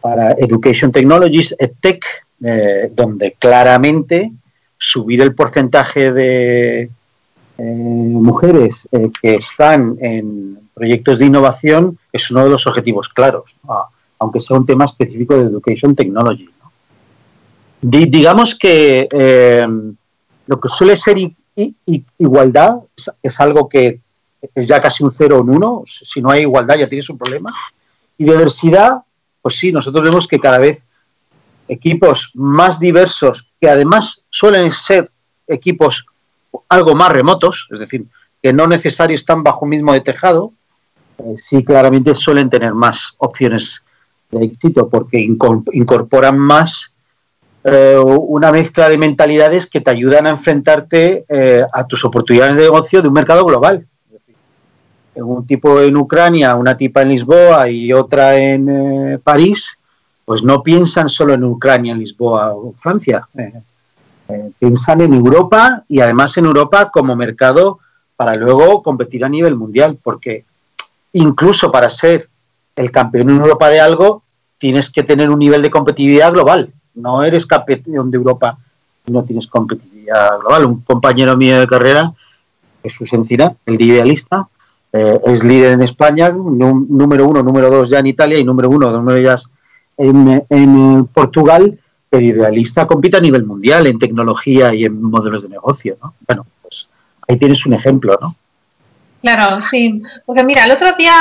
para 0.00 0.32
Education 0.32 0.90
Technologies, 0.90 1.54
EdTech, 1.58 2.04
donde 2.92 3.34
claramente 3.38 4.30
subir 4.78 5.20
el 5.20 5.34
porcentaje 5.34 6.12
de 6.12 6.90
mujeres 7.58 8.88
que 9.20 9.34
están 9.34 9.98
en 10.00 10.60
proyectos 10.74 11.18
de 11.18 11.26
innovación 11.26 11.98
es 12.12 12.30
uno 12.30 12.44
de 12.44 12.50
los 12.50 12.68
objetivos 12.68 13.08
claros, 13.08 13.56
aunque 14.18 14.40
sea 14.40 14.56
un 14.56 14.66
tema 14.66 14.84
específico 14.84 15.36
de 15.36 15.44
Education 15.44 15.94
Technology. 15.94 16.48
digamos 17.80 18.54
que 18.54 19.08
eh, 19.10 19.66
lo 20.46 20.60
que 20.60 20.68
suele 20.68 20.96
ser 20.96 21.18
igualdad 22.18 22.76
es, 23.22 23.40
algo 23.40 23.68
que 23.68 24.00
es 24.54 24.66
ya 24.66 24.80
casi 24.80 25.04
un 25.04 25.12
cero 25.12 25.38
o 25.38 25.42
un 25.42 25.50
uno, 25.50 25.82
si 25.84 26.20
no 26.20 26.30
hay 26.30 26.42
igualdad 26.42 26.76
ya 26.76 26.88
tienes 26.88 27.08
un 27.10 27.18
problema. 27.18 27.54
Y 28.16 28.24
diversidad, 28.24 29.02
pues 29.42 29.56
sí, 29.58 29.72
nosotros 29.72 30.02
vemos 30.02 30.26
que 30.26 30.38
cada 30.38 30.58
vez 30.58 30.82
equipos 31.68 32.30
más 32.34 32.80
diversos, 32.80 33.52
que 33.60 33.68
además 33.68 34.24
suelen 34.30 34.72
ser 34.72 35.10
equipos 35.46 36.06
algo 36.68 36.94
más 36.94 37.12
remotos, 37.12 37.68
es 37.70 37.78
decir, 37.78 38.06
que 38.42 38.52
no 38.52 38.66
necesariamente 38.66 39.20
están 39.20 39.42
bajo 39.42 39.66
mismo 39.66 39.92
de 39.92 40.00
tejado, 40.00 40.52
eh, 41.18 41.34
sí 41.36 41.64
claramente 41.64 42.14
suelen 42.14 42.48
tener 42.48 42.74
más 42.74 43.14
opciones 43.18 43.84
de 44.30 44.84
porque 44.90 45.18
incorporan 45.72 46.38
más 46.38 46.98
eh, 47.64 47.98
una 47.98 48.52
mezcla 48.52 48.88
de 48.88 48.98
mentalidades 48.98 49.66
que 49.66 49.80
te 49.80 49.90
ayudan 49.90 50.26
a 50.26 50.30
enfrentarte 50.30 51.24
eh, 51.28 51.64
a 51.72 51.86
tus 51.86 52.04
oportunidades 52.04 52.56
de 52.56 52.62
negocio 52.62 53.02
de 53.02 53.08
un 53.08 53.14
mercado 53.14 53.44
global. 53.44 53.86
un 55.16 55.46
tipo 55.46 55.80
en 55.80 55.96
Ucrania, 55.96 56.54
una 56.54 56.76
tipa 56.76 57.02
en 57.02 57.08
Lisboa 57.08 57.68
y 57.68 57.92
otra 57.92 58.36
en 58.36 59.20
París, 59.24 59.78
pues 60.28 60.42
no 60.42 60.62
piensan 60.62 61.08
solo 61.08 61.32
en 61.32 61.42
Ucrania, 61.42 61.94
Lisboa 61.94 62.52
o 62.52 62.74
Francia, 62.76 63.26
eh, 63.34 63.62
eh, 64.28 64.50
piensan 64.58 65.00
en 65.00 65.14
Europa 65.14 65.84
y 65.88 66.00
además 66.00 66.36
en 66.36 66.44
Europa 66.44 66.90
como 66.90 67.16
mercado 67.16 67.78
para 68.14 68.34
luego 68.34 68.82
competir 68.82 69.24
a 69.24 69.30
nivel 69.30 69.56
mundial, 69.56 69.98
porque 70.02 70.44
incluso 71.14 71.72
para 71.72 71.88
ser 71.88 72.27
el 72.78 72.90
campeón 72.90 73.30
en 73.30 73.36
Europa 73.36 73.68
de 73.68 73.80
algo, 73.80 74.22
tienes 74.56 74.90
que 74.90 75.02
tener 75.02 75.30
un 75.30 75.38
nivel 75.38 75.62
de 75.62 75.70
competitividad 75.70 76.32
global. 76.32 76.72
No 76.94 77.22
eres 77.22 77.46
campeón 77.46 78.10
de 78.10 78.16
Europa 78.16 78.58
no 79.06 79.24
tienes 79.24 79.46
competitividad 79.46 80.38
global. 80.40 80.66
Un 80.66 80.80
compañero 80.82 81.36
mío 81.36 81.60
de 81.60 81.66
carrera, 81.66 82.12
Jesús 82.82 83.12
Encina, 83.12 83.54
el 83.66 83.80
idealista, 83.80 84.48
eh, 84.92 85.20
es 85.26 85.44
líder 85.44 85.72
en 85.72 85.82
España, 85.82 86.30
número 86.30 87.26
uno, 87.26 87.42
número 87.42 87.70
dos 87.70 87.90
ya 87.90 87.98
en 87.98 88.06
Italia 88.06 88.38
y 88.38 88.44
número 88.44 88.68
uno, 88.68 88.90
número 88.90 89.18
ellas 89.18 89.50
en, 89.96 90.44
en 90.48 91.06
Portugal, 91.06 91.78
el 92.10 92.24
idealista 92.24 92.86
compite 92.86 93.18
a 93.18 93.20
nivel 93.20 93.44
mundial 93.44 93.86
en 93.86 93.98
tecnología 93.98 94.72
y 94.72 94.84
en 94.84 95.02
modelos 95.02 95.42
de 95.42 95.50
negocio, 95.50 95.98
¿no? 96.02 96.14
Bueno, 96.26 96.46
pues 96.62 96.88
ahí 97.26 97.36
tienes 97.36 97.66
un 97.66 97.74
ejemplo, 97.74 98.18
¿no? 98.20 98.34
Claro, 99.22 99.60
sí. 99.60 100.00
Porque 100.24 100.44
mira, 100.44 100.64
el 100.64 100.70
otro 100.70 100.92
día 100.92 101.14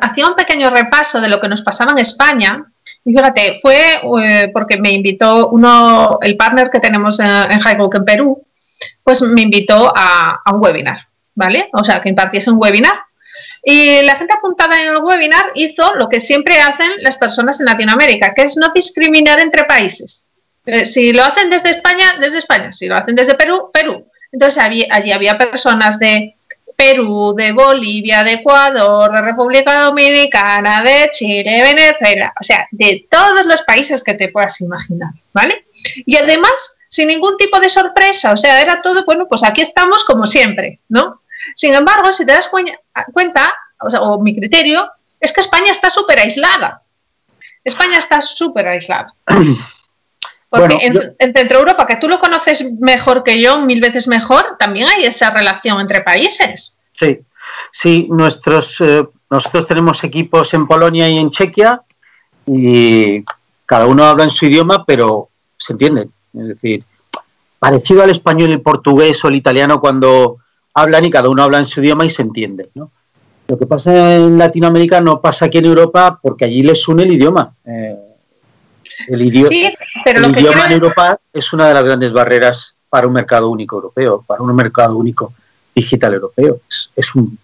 hacía 0.00 0.26
un 0.26 0.34
pequeño 0.34 0.70
repaso 0.70 1.20
de 1.20 1.28
lo 1.28 1.40
que 1.40 1.48
nos 1.48 1.62
pasaba 1.62 1.92
en 1.92 1.98
España. 1.98 2.64
Y 3.04 3.12
fíjate, 3.12 3.58
fue 3.60 4.00
eh, 4.22 4.50
porque 4.52 4.78
me 4.78 4.92
invitó 4.92 5.48
uno, 5.48 6.18
el 6.22 6.36
partner 6.36 6.70
que 6.70 6.80
tenemos 6.80 7.18
en, 7.18 7.26
en 7.26 7.60
en 7.60 8.04
Perú, 8.04 8.46
pues 9.02 9.22
me 9.22 9.42
invitó 9.42 9.92
a, 9.94 10.40
a, 10.44 10.52
un 10.52 10.60
webinar, 10.62 10.98
¿vale? 11.34 11.68
O 11.72 11.82
sea, 11.82 12.00
que 12.00 12.08
impartiese 12.08 12.50
un 12.50 12.58
webinar. 12.60 12.94
Y 13.64 14.02
la 14.02 14.16
gente 14.16 14.34
apuntada 14.34 14.80
en 14.80 14.92
el 14.92 15.02
webinar 15.02 15.52
hizo 15.54 15.94
lo 15.94 16.08
que 16.08 16.20
siempre 16.20 16.60
hacen 16.60 16.90
las 17.00 17.16
personas 17.16 17.60
en 17.60 17.66
Latinoamérica, 17.66 18.34
que 18.34 18.42
es 18.42 18.56
no 18.56 18.70
discriminar 18.72 19.40
entre 19.40 19.64
países. 19.64 20.26
Eh, 20.64 20.86
si 20.86 21.12
lo 21.12 21.24
hacen 21.24 21.50
desde 21.50 21.70
España, 21.70 22.14
desde 22.20 22.38
España. 22.38 22.70
Si 22.72 22.86
lo 22.86 22.96
hacen 22.96 23.14
desde 23.14 23.34
Perú, 23.34 23.70
Perú. 23.72 24.06
Entonces 24.30 24.62
allí 24.62 25.12
había 25.12 25.36
personas 25.36 25.98
de 25.98 26.34
Perú, 26.76 27.34
de 27.36 27.52
Bolivia, 27.52 28.22
de 28.22 28.32
Ecuador, 28.34 29.12
de 29.12 29.20
República 29.22 29.84
Dominicana, 29.84 30.82
de 30.82 31.10
Chile, 31.12 31.62
Venezuela, 31.62 32.32
o 32.40 32.42
sea, 32.42 32.66
de 32.70 33.06
todos 33.10 33.46
los 33.46 33.62
países 33.62 34.02
que 34.02 34.14
te 34.14 34.28
puedas 34.28 34.60
imaginar, 34.60 35.10
¿vale? 35.32 35.66
Y 36.06 36.16
además, 36.16 36.78
sin 36.88 37.08
ningún 37.08 37.36
tipo 37.36 37.58
de 37.60 37.68
sorpresa, 37.68 38.32
o 38.32 38.36
sea, 38.36 38.60
era 38.60 38.80
todo, 38.82 39.04
bueno, 39.04 39.26
pues 39.28 39.42
aquí 39.44 39.60
estamos 39.60 40.04
como 40.04 40.26
siempre, 40.26 40.80
¿no? 40.88 41.22
Sin 41.56 41.74
embargo, 41.74 42.12
si 42.12 42.24
te 42.24 42.32
das 42.32 42.48
cuenta, 42.48 43.54
o, 43.80 43.90
sea, 43.90 44.02
o 44.02 44.20
mi 44.20 44.34
criterio, 44.36 44.90
es 45.20 45.32
que 45.32 45.40
España 45.40 45.70
está 45.70 45.90
súper 45.90 46.18
aislada. 46.18 46.82
España 47.64 47.98
está 47.98 48.20
súper 48.20 48.68
aislada. 48.68 49.14
Porque 50.52 50.76
en, 50.82 51.32
Centro 51.32 51.60
Europa, 51.60 51.86
que 51.86 51.96
tú 51.96 52.08
lo 52.08 52.20
conoces 52.20 52.74
mejor 52.78 53.22
que 53.22 53.40
yo, 53.40 53.62
mil 53.62 53.80
veces 53.80 54.06
mejor, 54.06 54.56
también 54.58 54.86
hay 54.86 55.04
esa 55.04 55.30
relación 55.30 55.80
entre 55.80 56.02
países. 56.02 56.78
Sí, 56.92 57.20
sí, 57.70 58.06
nuestros, 58.10 58.78
eh, 58.82 59.02
nosotros 59.30 59.64
tenemos 59.64 60.04
equipos 60.04 60.52
en 60.52 60.66
Polonia 60.66 61.08
y 61.08 61.16
en 61.16 61.30
Chequia 61.30 61.80
y 62.44 63.24
cada 63.64 63.86
uno 63.86 64.04
habla 64.04 64.24
en 64.24 64.30
su 64.30 64.44
idioma, 64.44 64.84
pero 64.84 65.30
se 65.56 65.72
entiende. 65.72 66.10
Es 66.34 66.48
decir, 66.48 66.84
parecido 67.58 68.02
al 68.02 68.10
español, 68.10 68.50
el 68.50 68.60
portugués 68.60 69.24
o 69.24 69.28
el 69.28 69.36
italiano 69.36 69.80
cuando 69.80 70.36
hablan 70.74 71.06
y 71.06 71.10
cada 71.10 71.30
uno 71.30 71.44
habla 71.44 71.60
en 71.60 71.66
su 71.66 71.80
idioma 71.80 72.04
y 72.04 72.10
se 72.10 72.20
entiende. 72.20 72.68
Lo 73.48 73.58
que 73.58 73.66
pasa 73.66 74.16
en 74.16 74.36
Latinoamérica 74.36 75.00
no 75.00 75.22
pasa 75.22 75.46
aquí 75.46 75.56
en 75.56 75.64
Europa 75.64 76.20
porque 76.22 76.44
allí 76.44 76.62
les 76.62 76.86
une 76.88 77.04
el 77.04 77.12
idioma. 77.12 77.54
Eh, 77.64 77.96
el, 79.08 79.22
idioma 79.22 80.66
en 80.66 80.72
Europa 80.72 81.18
es 81.32 81.52
una 81.52 81.68
de 81.68 81.74
las 81.74 81.84
grandes 81.84 82.12
barreras 82.12 82.76
para 82.88 83.06
un 83.06 83.12
mercado 83.12 83.48
único 83.48 83.76
europeo, 83.76 84.22
para 84.26 84.42
un 84.42 84.54
mercado 84.54 84.96
único 84.96 85.32
digital 85.74 86.14
europeo. 86.14 86.60
Es, 86.94 87.14
un, 87.14 87.38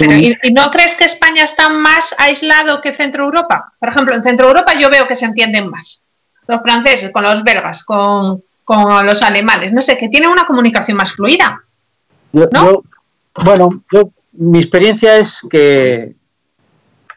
¿y, 0.00 0.52
no 0.52 0.70
crees 0.70 0.94
que 0.94 1.04
España 1.04 1.42
está 1.44 1.68
más 1.68 2.14
aislado 2.18 2.80
que 2.80 2.94
Centro 2.94 3.24
Europa? 3.24 3.72
Por 3.78 3.88
ejemplo, 3.88 4.14
en 4.14 4.22
Centro 4.22 4.46
Europa 4.46 4.74
yo 4.78 4.90
veo 4.90 5.08
que 5.08 5.16
se 5.16 5.24
entienden 5.24 5.68
más. 5.70 6.02
Los 6.46 6.60
franceses 6.62 7.12
con 7.12 7.22
los 7.22 7.42
belgas, 7.42 7.84
con, 7.84 8.42
los 9.04 9.22
alemanes, 9.22 9.72
no 9.72 9.80
sé, 9.80 9.96
que 9.96 10.08
tienen 10.08 10.30
una 10.30 10.46
comunicación 10.46 10.96
más 10.96 11.12
fluida. 11.12 11.62
bueno, 12.32 13.68
yo, 13.90 14.10
mi 14.32 14.58
experiencia 14.58 15.16
es 15.16 15.46
que 15.50 16.14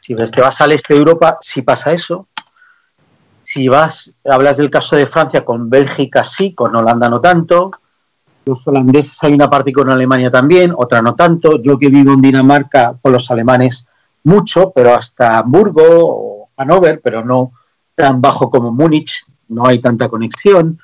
si 0.02 0.16
que 0.16 0.42
vas 0.42 0.62
al 0.62 0.72
este 0.72 0.94
de 0.94 1.00
Europa, 1.00 1.38
sí 1.42 1.62
pasa 1.62 1.92
eso, 1.92 2.28
si 3.56 3.70
vas, 3.70 4.18
hablas 4.26 4.58
del 4.58 4.70
caso 4.70 4.98
de 4.98 5.06
Francia, 5.06 5.46
con 5.46 5.70
Bélgica 5.70 6.26
sí, 6.26 6.54
con 6.54 6.76
Holanda 6.76 7.08
no 7.08 7.22
tanto. 7.22 7.72
Los 8.44 8.68
holandeses 8.68 9.24
hay 9.24 9.34
una 9.34 9.50
parte 9.50 9.72
con 9.72 9.90
Alemania 9.90 10.30
también, 10.30 10.74
otra 10.76 11.02
no 11.02 11.16
tanto. 11.16 11.62
Yo 11.62 11.80
que 11.80 11.88
vivo 11.88 12.12
en 12.12 12.22
Dinamarca 12.22 12.98
con 13.02 13.14
los 13.14 13.32
alemanes 13.32 13.88
mucho, 14.26 14.74
pero 14.76 14.94
hasta 14.94 15.38
Hamburgo 15.38 15.84
o 15.88 16.50
Hannover, 16.58 17.00
pero 17.02 17.24
no 17.24 17.54
tan 17.96 18.20
bajo 18.20 18.50
como 18.50 18.74
Múnich, 18.74 19.26
no 19.48 19.66
hay 19.66 19.80
tanta 19.80 20.10
conexión. 20.10 20.78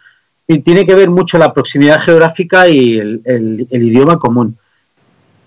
Y 0.47 0.59
tiene 0.59 0.85
que 0.85 0.95
ver 0.95 1.09
mucho 1.09 1.37
la 1.37 1.53
proximidad 1.53 1.99
geográfica 1.99 2.69
y 2.69 2.99
el 2.99 3.67
idioma 3.69 4.17
común. 4.17 4.57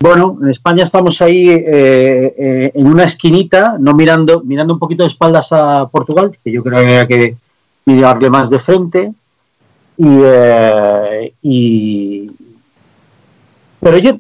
Bueno, 0.01 0.39
en 0.43 0.49
España 0.49 0.85
estamos 0.85 1.23
ahí 1.23 1.49
eh, 1.49 2.35
eh, 2.37 2.73
en 2.75 2.87
una 2.87 3.05
esquinita, 3.05 3.77
no 3.79 3.95
mirando, 3.95 4.43
mirando 4.43 4.75
un 4.75 4.79
poquito 4.79 5.03
de 5.03 5.09
espaldas 5.09 5.53
a 5.53 5.89
Portugal, 5.89 6.37
que 6.43 6.53
yo 6.53 6.63
creo 6.63 6.79
que 6.79 6.85
había 6.85 7.07
que 7.07 7.37
mirarle 7.87 8.29
más 8.29 8.51
de 8.51 8.59
frente. 8.59 9.13
Y, 9.97 10.19
eh, 10.23 11.33
pero 13.81 13.99
yo, 13.99 14.19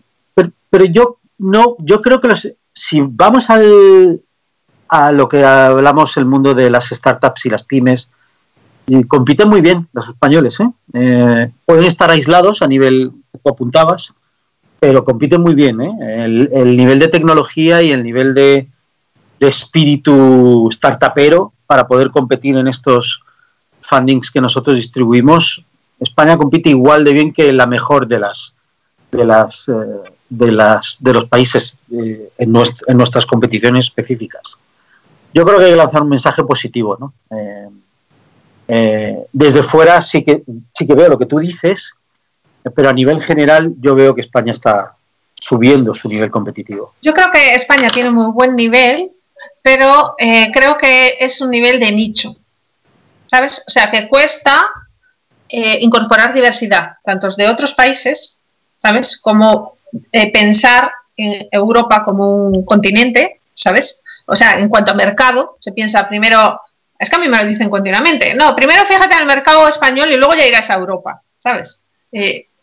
pero, 0.71 0.85
yo 0.87 1.19
no, 1.39 1.77
yo 1.81 2.01
creo 2.01 2.21
que 2.21 2.29
si 2.73 3.01
vamos 3.03 3.51
al, 3.51 4.23
a 4.89 5.13
lo 5.13 5.29
que 5.29 5.45
hablamos 5.45 6.17
el 6.17 6.27
mundo 6.27 6.55
de 6.55 6.71
las 6.71 6.87
startups 6.87 7.47
y 7.47 7.51
las 7.51 7.65
pymes, 7.65 8.11
y 8.87 9.05
compiten 9.05 9.49
muy 9.49 9.61
bien 9.61 9.89
los 9.93 10.09
españoles, 10.09 10.59
pueden 10.93 11.85
estar 11.85 12.11
aislados 12.11 12.63
a 12.63 12.69
nivel 12.69 13.13
que 13.33 13.51
apuntabas, 13.51 14.15
pero 14.85 15.03
compiten 15.03 15.40
muy 15.40 15.55
bien. 15.55 15.81
¿eh? 15.81 16.25
El, 16.27 16.77
nivel 16.77 16.99
de 16.99 17.09
tecnología 17.09 17.81
y 17.81 17.90
el 17.90 18.03
nivel 18.03 18.35
de, 18.35 18.68
espíritu 19.40 20.68
startupero 20.70 21.53
para 21.66 21.87
poder 21.87 22.11
competir 22.11 22.57
en 22.57 22.66
estos 22.66 23.23
fundings 23.81 24.31
que 24.31 24.40
nosotros 24.40 24.77
distribuimos, 24.77 25.64
España 26.01 26.38
compite 26.38 26.70
igual 26.70 27.05
de 27.05 27.12
bien 27.12 27.33
que 27.33 27.53
la 27.53 27.66
mejor 27.66 28.07
de 28.07 28.18
las 28.18 28.57
de 29.11 29.25
las 29.25 29.68
eh, 29.68 29.73
de 30.31 30.53
las 30.53 30.97
de 31.01 31.12
los 31.12 31.25
países 31.27 31.79
eh, 31.92 32.31
en, 32.38 32.53
nuestras 32.53 33.27
competiciones 33.27 33.87
específicas. 33.87 34.59
Yo 35.35 35.44
creo 35.44 35.59
que 35.59 35.64
hay 35.64 35.70
que 35.73 35.77
lanzar 35.77 36.03
un 36.03 36.11
mensaje 36.11 36.44
positivo, 36.44 36.97
¿no? 37.01 37.12
desde 39.33 39.62
fuera 39.62 40.01
sí 40.01 40.25
que 40.25 40.42
sí 40.73 40.87
que 40.87 40.94
veo 40.94 41.09
lo 41.09 41.18
que 41.18 41.27
tú 41.27 41.38
dices, 41.38 41.92
pero 42.70 42.88
a 42.88 42.92
nivel 42.92 43.20
general 43.20 43.74
yo 43.79 43.94
veo 43.94 44.14
que 44.14 44.22
España 44.22 44.53
está 44.53 44.94
subiendo 45.35 45.92
su 45.92 46.09
nivel 46.09 46.31
competitivo. 46.31 46.94
Yo 47.03 47.12
creo 47.12 47.31
que 47.31 47.55
España 47.55 47.88
tiene 47.88 48.11
muy 48.11 48.33
buen 48.33 48.57
nivel, 48.57 49.11
pero 49.62 50.14
eh, 50.18 50.50
creo 50.53 50.79
que 50.79 51.16
es 51.20 51.40
un 51.40 51.50
nivel 51.50 51.79
de 51.79 51.92
nicho, 51.92 52.37
¿sabes? 53.27 53.62
O 53.66 53.70
sea, 53.70 53.90
que 53.90 54.09
cuesta 54.09 54.66
eh, 55.48 55.79
incorporar 55.81 56.33
diversidad, 56.33 56.96
tanto 57.05 57.29
de 57.37 57.48
otros 57.48 57.74
países, 57.74 58.40
¿sabes? 58.81 59.20
Como 59.20 59.77
eh, 60.11 60.33
pensar 60.33 60.90
en 61.16 61.46
Europa 61.50 62.03
como 62.05 62.48
un 62.48 62.64
continente, 62.64 63.40
¿sabes? 63.55 64.03
O 64.27 64.35
sea, 64.35 64.59
en 64.59 64.68
cuanto 64.68 64.92
a 64.92 64.94
mercado, 64.94 65.59
se 65.61 65.72
piensa 65.72 66.09
primero, 66.09 66.61
es 66.98 67.11
que 67.11 67.16
a 67.16 67.18
mí 67.18 67.29
me 67.29 67.42
lo 67.42 67.48
dicen 67.48 67.68
continuamente, 67.68 68.35
no, 68.35 68.57
primero 68.57 68.87
fíjate 68.87 69.14
en 69.14 69.20
el 69.20 69.27
mercado 69.27 69.68
español 69.68 70.11
y 70.11 70.16
luego 70.16 70.35
ya 70.35 70.46
irás 70.46 70.70
a 70.70 70.74
Europa, 70.74 71.20
¿sabes? 71.38 71.85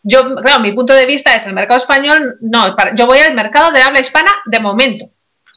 Yo, 0.04 0.36
claro, 0.36 0.62
mi 0.62 0.72
punto 0.72 0.94
de 0.94 1.06
vista 1.06 1.36
es 1.36 1.46
el 1.46 1.54
mercado 1.54 1.78
español, 1.78 2.38
no, 2.42 2.76
yo 2.96 3.06
voy 3.06 3.20
al 3.20 3.36
mercado 3.36 3.72
de 3.72 3.82
habla 3.82 4.00
hispana 4.00 4.32
de 4.46 4.60
momento. 4.60 5.10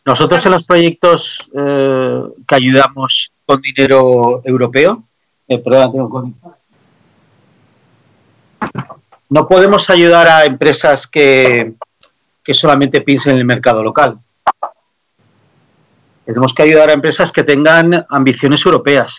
Nosotros 0.05 0.45
en 0.45 0.53
los 0.53 0.67
proyectos 0.67 1.51
eh, 1.57 2.23
que 2.47 2.55
ayudamos 2.55 3.33
con 3.47 3.61
dinero 3.63 4.43
europeo, 4.45 5.05
eh, 5.49 5.59
perdón, 5.59 5.93
tengo 5.93 6.35
no 9.31 9.49
podemos 9.49 9.89
ayudar 9.91 10.29
a 10.29 10.45
empresas 10.45 11.07
que, 11.07 11.75
que 12.43 12.55
solamente 12.55 13.01
piensen 13.01 13.33
en 13.33 13.39
el 13.39 13.45
mercado 13.45 13.83
local. 13.83 14.21
Tenemos 16.25 16.55
que 16.55 16.63
ayudar 16.63 16.91
a 16.91 16.93
empresas 16.93 17.33
que 17.33 17.43
tengan 17.43 18.07
ambiciones 18.09 18.65
europeas, 18.65 19.17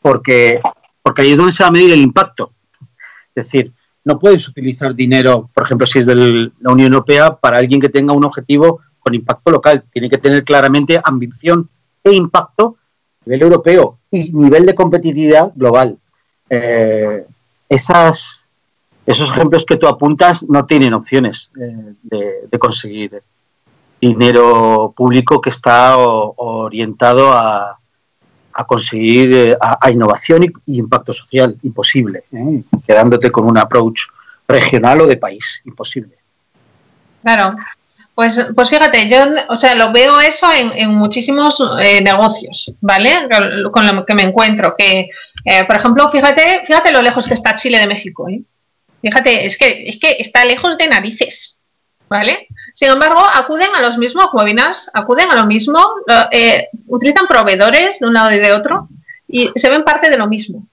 porque, 0.00 0.60
porque 1.02 1.22
ahí 1.22 1.32
es 1.32 1.38
donde 1.38 1.52
se 1.52 1.62
va 1.62 1.68
a 1.68 1.72
medir 1.72 1.92
el 1.92 2.00
impacto. 2.00 2.52
Es 3.34 3.44
decir, 3.44 3.72
no 4.04 4.18
puedes 4.18 4.46
utilizar 4.48 4.94
dinero, 4.94 5.50
por 5.54 5.64
ejemplo, 5.64 5.86
si 5.86 5.98
es 5.98 6.06
de 6.06 6.14
la 6.14 6.72
Unión 6.72 6.92
Europea, 6.92 7.36
para 7.36 7.58
alguien 7.58 7.80
que 7.80 7.88
tenga 7.88 8.12
un 8.12 8.24
objetivo 8.24 8.80
con 8.98 9.14
impacto 9.14 9.50
local. 9.50 9.84
Tiene 9.92 10.10
que 10.10 10.18
tener 10.18 10.44
claramente 10.44 11.00
ambición 11.02 11.68
e 12.02 12.12
impacto 12.12 12.76
nivel 13.24 13.42
europeo 13.42 13.98
y 14.10 14.32
nivel 14.32 14.66
de 14.66 14.74
competitividad 14.74 15.52
global. 15.54 15.96
Eh, 16.50 17.24
esas, 17.68 18.46
esos 19.06 19.30
ejemplos 19.30 19.64
que 19.64 19.76
tú 19.76 19.86
apuntas 19.86 20.44
no 20.48 20.66
tienen 20.66 20.92
opciones 20.92 21.50
eh, 21.60 21.94
de, 22.50 22.58
conseguir 22.58 23.22
dinero 24.00 24.92
público 24.94 25.40
que 25.40 25.50
está 25.50 25.96
orientado 25.96 27.32
a, 27.32 27.78
a 28.54 28.64
conseguir 28.64 29.34
eh, 29.34 29.56
a, 29.60 29.90
innovación 29.90 30.44
y, 30.44 30.78
impacto 30.78 31.12
social. 31.12 31.56
Imposible, 31.62 32.24
quedándote 32.86 33.30
con 33.30 33.44
un 33.44 33.58
approach 33.58 34.02
regional 34.46 35.00
o 35.00 35.06
de 35.06 35.16
país. 35.16 35.62
Imposible. 35.64 36.14
Claro. 37.22 37.56
Pues, 38.14 38.46
pues 38.54 38.70
fíjate, 38.70 39.08
yo 39.08 39.24
o 39.48 39.56
sea, 39.56 39.74
lo 39.74 39.92
veo 39.92 40.20
eso 40.20 40.46
en, 40.52 40.90
muchísimos 40.90 41.60
eh, 41.80 42.00
negocios, 42.00 42.72
¿vale? 42.80 43.10
Con 43.72 43.86
lo 43.86 44.06
que 44.06 44.14
me 44.14 44.22
encuentro. 44.22 44.76
Que, 44.78 45.08
eh, 45.44 45.64
por 45.66 45.76
ejemplo, 45.76 46.08
fíjate, 46.08 46.62
fíjate 46.64 46.92
lo 46.92 47.02
lejos 47.02 47.26
que 47.26 47.34
está 47.34 47.54
Chile 47.54 47.78
de 47.78 47.88
México. 47.88 48.28
¿eh? 48.28 48.40
Fíjate, 49.02 49.46
es 49.46 49.58
que, 49.58 49.88
es 49.88 49.98
que 49.98 50.16
está 50.20 50.44
lejos 50.44 50.78
de 50.78 50.86
narices, 50.86 51.60
¿vale? 52.08 52.48
Sin 52.74 52.90
embargo, 52.90 53.20
acuden 53.32 53.74
a 53.74 53.80
los 53.80 53.98
mismos 53.98 54.26
webinars, 54.32 54.90
acuden 54.94 55.30
a 55.30 55.36
lo 55.36 55.46
mismo, 55.46 55.80
utilizan 56.86 57.26
proveedores 57.26 58.00
de 58.00 58.06
un 58.06 58.14
lado 58.14 58.32
y 58.32 58.38
de 58.38 58.52
otro 58.52 58.88
y 59.28 59.50
se 59.54 59.70
ven 59.70 59.84
parte 59.84 60.10
de 60.10 60.18
lo 60.18 60.26
mismo. 60.26 60.66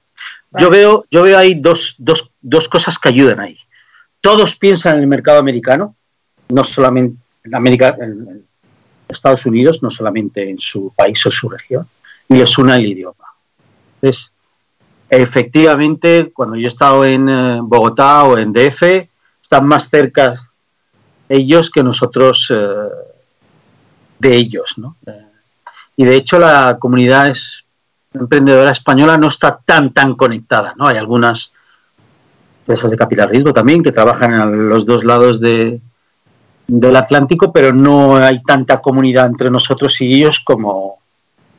Yo 0.57 0.69
veo, 0.69 1.05
yo 1.09 1.23
veo 1.23 1.37
ahí 1.37 1.53
dos, 1.55 1.95
dos, 1.97 2.31
dos 2.41 2.67
cosas 2.67 2.99
que 2.99 3.09
ayudan 3.09 3.39
ahí. 3.39 3.57
Todos 4.19 4.55
piensan 4.55 4.95
en 4.95 5.01
el 5.01 5.07
mercado 5.07 5.39
americano, 5.39 5.95
no 6.49 6.63
solamente 6.63 7.17
en 7.43 7.55
América, 7.55 7.95
en 7.99 8.45
Estados 9.07 9.45
Unidos, 9.45 9.81
no 9.81 9.89
solamente 9.89 10.49
en 10.49 10.59
su 10.59 10.91
país 10.95 11.25
o 11.25 11.31
su 11.31 11.49
región, 11.49 11.87
y 12.27 12.35
les 12.35 12.57
une 12.57 12.75
el 12.75 12.85
idioma. 12.85 13.25
Entonces, 14.01 14.33
efectivamente, 15.09 16.31
cuando 16.33 16.55
yo 16.55 16.65
he 16.65 16.67
estado 16.67 17.05
en 17.05 17.29
eh, 17.29 17.59
Bogotá 17.61 18.23
o 18.23 18.37
en 18.37 18.53
DF, 18.53 18.83
están 19.41 19.67
más 19.67 19.89
cerca 19.89 20.35
ellos 21.31 21.69
que 21.69 21.83
nosotros 21.83 22.51
eh, 22.51 22.65
de 24.19 24.35
ellos. 24.35 24.77
¿no? 24.77 24.95
y 25.95 26.05
de 26.05 26.15
hecho 26.15 26.39
la 26.39 26.77
comunidad 26.79 27.33
emprendedora 28.13 28.71
española 28.71 29.17
no 29.17 29.27
está 29.27 29.59
tan, 29.63 29.93
tan 29.93 30.15
conectada. 30.15 30.73
¿no? 30.77 30.87
Hay 30.87 30.97
algunas 30.97 31.53
empresas 32.61 32.91
de 32.91 32.97
capital 32.97 33.29
riesgo 33.29 33.53
también 33.53 33.83
que 33.83 33.91
trabajan 33.91 34.33
en 34.33 34.69
los 34.69 34.85
dos 34.85 35.03
lados 35.03 35.39
de, 35.39 35.79
del 36.67 36.95
Atlántico, 36.95 37.51
pero 37.51 37.73
no 37.73 38.15
hay 38.15 38.41
tanta 38.43 38.81
comunidad 38.81 39.27
entre 39.27 39.49
nosotros 39.49 39.99
y 40.01 40.13
ellos 40.15 40.39
como 40.39 40.99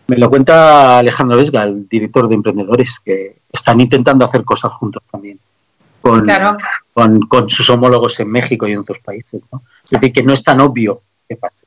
me 0.07 0.19
lo 0.19 0.29
cuenta 0.29 0.99
Alejandro 0.99 1.37
Vesga, 1.37 1.63
el 1.63 1.89
director 1.89 2.29
de 2.29 2.35
emprendedores, 2.35 2.99
que 3.03 3.39
están 3.51 3.81
intentando 3.81 4.25
hacer 4.25 4.45
cosas 4.45 4.73
juntos 4.73 5.03
también 5.11 5.39
con, 6.03 6.27
con, 6.93 7.49
sus 7.49 7.69
homólogos 7.71 8.21
en 8.21 8.31
México 8.31 8.67
y 8.67 8.73
en 8.73 8.79
otros 8.79 8.99
países. 8.99 9.43
Es 9.85 9.91
decir, 9.91 10.13
que 10.13 10.23
no 10.23 10.33
es 10.33 10.43
tan 10.43 10.61
obvio 10.61 11.03
que 11.29 11.37
pase. 11.37 11.65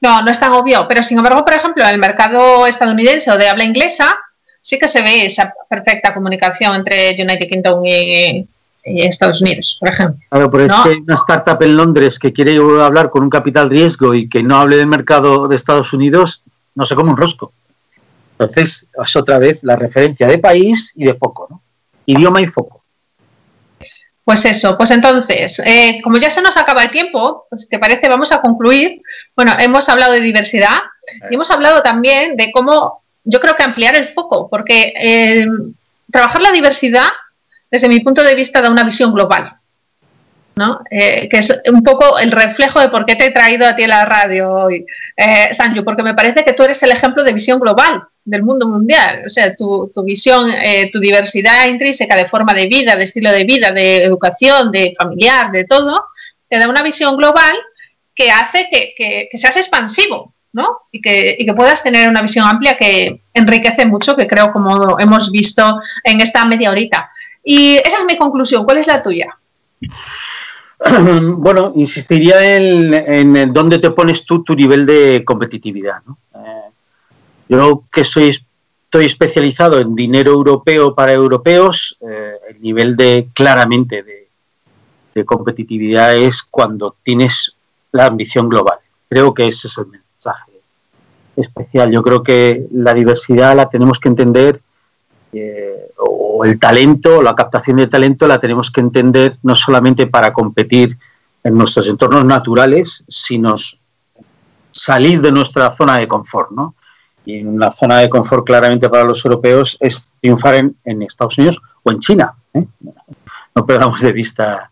No, 0.00 0.22
no 0.22 0.30
es 0.30 0.38
tan 0.38 0.52
obvio, 0.52 0.86
pero 0.88 1.02
sin 1.02 1.18
embargo, 1.18 1.44
por 1.44 1.54
ejemplo, 1.54 1.84
en 1.84 1.90
el 1.90 1.98
mercado 1.98 2.66
estadounidense 2.66 3.30
o 3.30 3.36
de 3.36 3.48
habla 3.48 3.64
inglesa, 3.64 4.16
sí 4.60 4.78
que 4.78 4.88
se 4.88 5.02
ve 5.02 5.26
esa 5.26 5.52
perfecta 5.68 6.12
comunicación 6.12 6.74
entre 6.74 7.12
United 7.12 7.48
Kingdom 7.48 7.84
y, 7.84 8.46
Estados 8.84 9.42
Unidos, 9.42 9.76
por 9.78 9.90
ejemplo. 9.90 10.18
Claro, 10.30 10.50
pero 10.50 10.64
es 10.64 10.72
que 10.72 10.88
hay 10.88 10.96
una 10.96 11.14
startup 11.16 11.62
en 11.62 11.76
Londres 11.76 12.18
que 12.18 12.32
quiere 12.32 12.56
hablar 12.56 13.10
con 13.10 13.22
un 13.22 13.28
capital 13.28 13.68
riesgo 13.68 14.14
y 14.14 14.30
que 14.30 14.42
no 14.42 14.56
hable 14.56 14.76
del 14.76 14.86
mercado 14.86 15.46
de 15.46 15.56
Estados 15.56 15.92
Unidos, 15.92 16.42
no 16.74 16.86
sé 16.86 16.94
cómo 16.94 17.10
un 17.10 17.18
rosco. 17.18 17.52
Entonces, 18.38 18.88
es 19.04 19.16
otra 19.16 19.38
vez 19.38 19.62
la 19.62 19.76
referencia 19.76 20.26
de 20.26 20.38
país 20.38 20.92
y 20.94 21.04
de 21.04 21.14
foco, 21.14 21.48
¿no? 21.50 21.62
Idioma 22.06 22.40
y 22.40 22.46
foco. 22.46 22.77
Pues 24.28 24.44
eso, 24.44 24.76
pues 24.76 24.90
entonces, 24.90 25.58
eh, 25.64 26.02
como 26.04 26.18
ya 26.18 26.28
se 26.28 26.42
nos 26.42 26.54
acaba 26.58 26.82
el 26.82 26.90
tiempo, 26.90 27.46
pues 27.48 27.66
te 27.66 27.78
parece, 27.78 28.10
vamos 28.10 28.30
a 28.30 28.42
concluir. 28.42 29.00
Bueno, 29.34 29.54
hemos 29.58 29.88
hablado 29.88 30.12
de 30.12 30.20
diversidad 30.20 30.80
y 31.30 31.34
hemos 31.36 31.50
hablado 31.50 31.80
también 31.80 32.36
de 32.36 32.52
cómo, 32.52 33.02
yo 33.24 33.40
creo 33.40 33.56
que 33.56 33.62
ampliar 33.62 33.96
el 33.96 34.04
foco, 34.04 34.46
porque 34.50 34.92
eh, 35.00 35.46
trabajar 36.12 36.42
la 36.42 36.52
diversidad 36.52 37.08
desde 37.70 37.88
mi 37.88 38.00
punto 38.00 38.22
de 38.22 38.34
vista, 38.34 38.60
da 38.60 38.68
una 38.68 38.84
visión 38.84 39.14
global. 39.14 39.50
¿No? 40.58 40.80
Eh, 40.90 41.28
que 41.28 41.38
es 41.38 41.62
un 41.72 41.84
poco 41.84 42.18
el 42.18 42.32
reflejo 42.32 42.80
de 42.80 42.88
por 42.88 43.06
qué 43.06 43.14
te 43.14 43.26
he 43.26 43.30
traído 43.30 43.64
a 43.64 43.76
ti 43.76 43.84
a 43.84 43.88
la 43.88 44.04
radio 44.04 44.50
hoy, 44.50 44.84
eh, 45.16 45.54
Sanju, 45.54 45.84
porque 45.84 46.02
me 46.02 46.14
parece 46.14 46.44
que 46.44 46.52
tú 46.52 46.64
eres 46.64 46.82
el 46.82 46.90
ejemplo 46.90 47.22
de 47.22 47.32
visión 47.32 47.60
global 47.60 48.02
del 48.24 48.42
mundo 48.42 48.68
mundial. 48.68 49.22
O 49.24 49.30
sea, 49.30 49.54
tu, 49.54 49.90
visión, 50.04 50.50
eh, 50.50 50.90
tu 50.92 50.98
diversidad 50.98 51.68
intrínseca 51.68 52.16
de 52.16 52.26
forma 52.26 52.52
de 52.52 52.66
vida, 52.66 52.96
de 52.96 53.04
estilo 53.04 53.30
de 53.30 53.44
vida, 53.44 53.70
de 53.70 54.02
educación, 54.02 54.72
de 54.72 54.92
familiar, 54.98 55.52
de 55.52 55.64
todo, 55.64 56.04
te 56.48 56.58
da 56.58 56.68
una 56.68 56.82
visión 56.82 57.16
global 57.16 57.54
que 58.12 58.32
hace 58.32 58.68
que, 58.68 59.28
seas 59.34 59.56
expansivo, 59.56 60.34
¿no? 60.52 60.76
Y 60.90 61.00
que, 61.00 61.36
y 61.38 61.46
que, 61.46 61.54
puedas 61.54 61.84
tener 61.84 62.08
una 62.08 62.20
visión 62.20 62.48
amplia 62.48 62.76
que 62.76 63.22
enriquece 63.32 63.86
mucho, 63.86 64.16
que 64.16 64.26
creo 64.26 64.50
como 64.50 64.98
hemos 64.98 65.30
visto 65.30 65.78
en 66.02 66.20
esta 66.20 66.44
media 66.44 66.72
horita. 66.72 67.08
Y 67.44 67.76
esa 67.76 67.98
es 67.98 68.04
mi 68.06 68.16
conclusión. 68.16 68.64
¿Cuál 68.64 68.78
es 68.78 68.88
la 68.88 69.00
tuya? 69.00 69.38
Bueno, 71.38 71.72
insistiría 71.74 72.56
en, 72.56 73.52
dónde 73.52 73.78
te 73.78 73.90
pones 73.90 74.24
tú 74.24 74.42
tu 74.42 74.54
nivel 74.54 74.86
de 74.86 75.22
competitividad. 75.24 76.02
Eh, 76.34 76.70
yo 77.48 77.84
que 77.90 78.04
soy, 78.04 78.28
estoy 78.28 79.06
especializado 79.06 79.80
en 79.80 79.94
dinero 79.94 80.32
europeo 80.32 80.94
para 80.94 81.12
europeos, 81.12 81.96
eh, 82.00 82.34
el 82.50 82.60
nivel 82.60 82.96
de 82.96 83.28
claramente 83.34 84.02
de, 84.02 84.28
de, 85.14 85.24
competitividad 85.24 86.16
es 86.16 86.42
cuando 86.42 86.96
tienes 87.02 87.56
la 87.92 88.06
ambición 88.06 88.48
global. 88.48 88.78
Creo 89.08 89.34
que 89.34 89.48
ese 89.48 89.66
es 89.66 89.78
el 89.78 89.86
mensaje 89.86 90.52
especial. 91.36 91.90
Yo 91.90 92.02
creo 92.02 92.22
que 92.22 92.66
la 92.72 92.94
diversidad 92.94 93.56
la 93.56 93.68
tenemos 93.68 93.98
que 93.98 94.08
entender 94.08 94.60
eh, 95.32 95.90
o 95.98 96.27
el 96.44 96.58
talento, 96.58 97.22
la 97.22 97.34
captación 97.34 97.78
de 97.78 97.86
talento 97.86 98.26
la 98.26 98.38
tenemos 98.38 98.70
que 98.70 98.80
entender 98.80 99.36
no 99.42 99.56
solamente 99.56 100.06
para 100.06 100.32
competir 100.32 100.98
en 101.44 101.54
nuestros 101.54 101.88
entornos 101.88 102.24
naturales, 102.24 103.04
sino 103.08 103.56
salir 104.70 105.20
de 105.20 105.32
nuestra 105.32 105.70
zona 105.70 105.96
de 105.96 106.08
confort, 106.08 106.50
¿no? 106.50 106.74
Y 107.24 107.42
una 107.42 107.70
zona 107.70 107.98
de 107.98 108.08
confort 108.08 108.46
claramente 108.46 108.88
para 108.88 109.04
los 109.04 109.24
europeos 109.24 109.76
es 109.80 110.12
triunfar 110.20 110.54
en, 110.54 111.02
Estados 111.02 111.36
Unidos 111.36 111.60
o 111.82 111.90
en 111.90 112.00
China. 112.00 112.34
¿eh? 112.54 112.66
No 113.54 113.66
perdamos 113.66 114.00
de 114.00 114.12
vista 114.12 114.70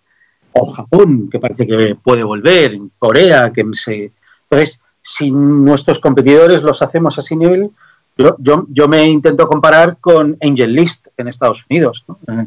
o 0.53 0.73
Japón, 0.73 1.29
que 1.31 1.39
parece 1.39 1.67
que 1.67 1.97
puede 2.03 2.23
volver, 2.23 2.79
Corea, 2.99 3.53
que 3.53 3.65
se... 3.75 4.13
Entonces, 4.49 4.81
si 5.03 5.31
nuestros 5.31 6.01
competidores 6.01 6.63
los 6.63 6.81
hacemos 6.81 7.19
a 7.19 7.21
ese 7.21 7.37
nivel, 7.37 7.71
yo, 8.17 8.67
yo, 8.69 8.89
me 8.89 9.07
intento 9.07 9.47
comparar 9.47 9.99
con 10.01 10.37
Angel 10.41 10.73
List 10.73 11.09
en 11.17 11.29
Estados 11.29 11.65
Unidos. 11.69 12.05
¿no? 12.09 12.19
Eh, 12.29 12.47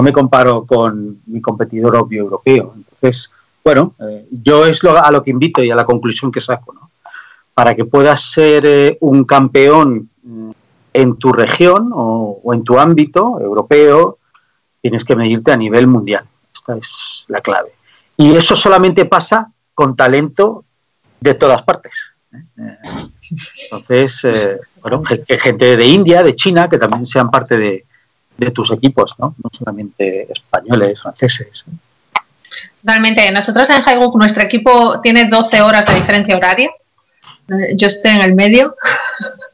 me 0.00 0.12
comparo 0.12 0.64
con 0.64 1.20
mi 1.26 1.40
competidor 1.40 1.96
obvio 1.96 2.22
europeo. 2.22 2.72
Entonces, 2.76 3.30
bueno, 3.64 3.94
eh, 4.00 4.26
yo 4.30 4.66
es 4.66 4.82
lo, 4.82 4.96
a 4.96 5.10
lo 5.10 5.22
que 5.22 5.30
invito 5.30 5.62
y 5.62 5.70
a 5.70 5.76
la 5.76 5.84
conclusión 5.84 6.32
que 6.32 6.40
saco. 6.40 6.74
Para 7.54 7.74
que 7.74 7.84
puedas 7.84 8.22
ser 8.22 8.64
eh, 8.66 8.98
un 9.00 9.24
campeón 9.24 10.08
mm, 10.22 10.50
en 10.94 11.16
tu 11.16 11.32
región 11.32 11.90
o, 11.92 12.40
en 12.52 12.64
tu 12.64 12.78
ámbito 12.78 13.38
europeo, 13.40 14.18
tienes 14.80 15.04
que 15.04 15.16
medirte 15.16 15.52
a 15.52 15.56
nivel 15.56 15.86
mundial. 15.86 16.24
Esta 16.54 16.76
es 16.76 17.24
la 17.28 17.40
clave. 17.40 17.72
Y 18.16 18.34
eso 18.34 18.56
solamente 18.56 19.04
pasa 19.04 19.50
con 19.74 19.94
talento 19.94 20.64
de 21.20 21.34
todas 21.34 21.62
partes. 21.62 22.14
Entonces, 23.64 24.26
bueno, 24.80 25.02
que 25.02 25.38
gente 25.38 25.76
de 25.76 25.86
India, 25.86 26.22
de 26.22 26.34
China, 26.34 26.68
que 26.68 26.78
también 26.78 27.06
sean 27.06 27.30
parte 27.30 27.56
de, 27.56 27.84
tus 28.52 28.72
equipos, 28.72 29.14
¿no? 29.18 29.36
No 29.42 29.50
solamente 29.52 30.26
españoles, 30.32 31.00
franceses. 31.00 31.64
Totalmente. 32.80 33.30
Nosotros 33.30 33.70
en 33.70 33.82
Highbook, 33.82 34.16
nuestro 34.16 34.42
equipo 34.42 35.00
tiene 35.00 35.28
12 35.28 35.62
horas 35.62 35.86
de 35.86 35.94
diferencia 35.94 36.36
horaria. 36.36 36.70
Yo 37.76 37.86
estoy 37.86 38.10
en 38.10 38.22
el 38.22 38.34
medio. 38.34 38.74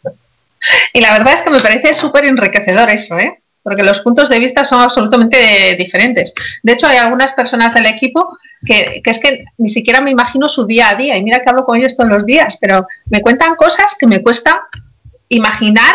y 0.95 1.03
la 1.03 1.13
verdad 1.13 1.35
es 1.35 1.43
que 1.43 1.51
me 1.51 1.61
parece 1.61 1.93
súper 1.93 2.25
enriquecedor 2.25 2.89
eso, 2.89 3.19
¿eh? 3.19 3.43
Porque 3.69 3.85
los 3.85 4.01
puntos 4.01 4.29
de 4.29 4.39
vista 4.39 4.65
son 4.65 4.81
absolutamente 4.81 5.77
diferentes. 5.79 6.33
De 6.63 6.73
hecho, 6.73 6.87
hay 6.87 6.97
algunas 6.97 7.33
personas 7.33 7.75
del 7.75 7.87
equipo 7.87 8.39
que, 8.65 9.01
que, 9.05 9.11
es 9.11 9.19
que 9.19 9.45
ni 9.59 9.69
siquiera 9.69 10.01
me 10.01 10.11
imagino 10.11 10.49
su 10.49 10.67
día 10.67 10.89
a 10.89 10.95
día. 10.95 11.17
Y 11.17 11.23
mira 11.23 11.43
que 11.43 11.51
hablo 11.51 11.65
con 11.65 11.77
ellos 11.77 11.97
todos 11.97 12.11
los 12.11 12.27
días, 12.27 12.59
pero 12.61 12.87
me 13.07 13.21
cuentan 13.21 13.55
cosas 13.57 13.95
que 13.99 14.07
me 14.07 14.23
cuesta 14.23 14.63
imaginar 15.29 15.95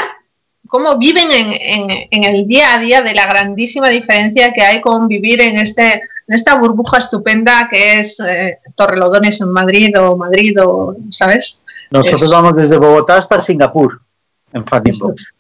cómo 0.68 0.98
viven 0.98 1.28
en, 1.32 2.24
el 2.24 2.48
día 2.48 2.74
a 2.74 2.80
día 2.80 3.02
de 3.02 3.14
la 3.14 3.28
grandísima 3.28 3.90
diferencia 3.90 4.54
que 4.54 4.64
hay 4.64 4.82
con 4.82 5.08
vivir 5.08 5.42
en, 5.42 5.58
este, 5.58 5.94
en 5.94 6.36
esta 6.36 6.56
burbuja 6.56 6.98
estupenda 6.98 7.68
que 7.72 8.00
es 8.00 8.20
eh, 8.20 8.58
Torrelodones 8.76 9.40
en 9.42 9.52
Madrid 9.52 9.94
o 10.00 10.18
Madrid 10.18 10.56
o, 10.64 10.96
¿sabes? 11.12 11.64
Nosotros 11.92 12.32
vamos 12.32 12.56
desde 12.56 12.78
Bogotá 12.78 13.18
hasta 13.18 13.40
Singapur. 13.40 14.02
en 14.52 14.64
Box. 14.64 15.33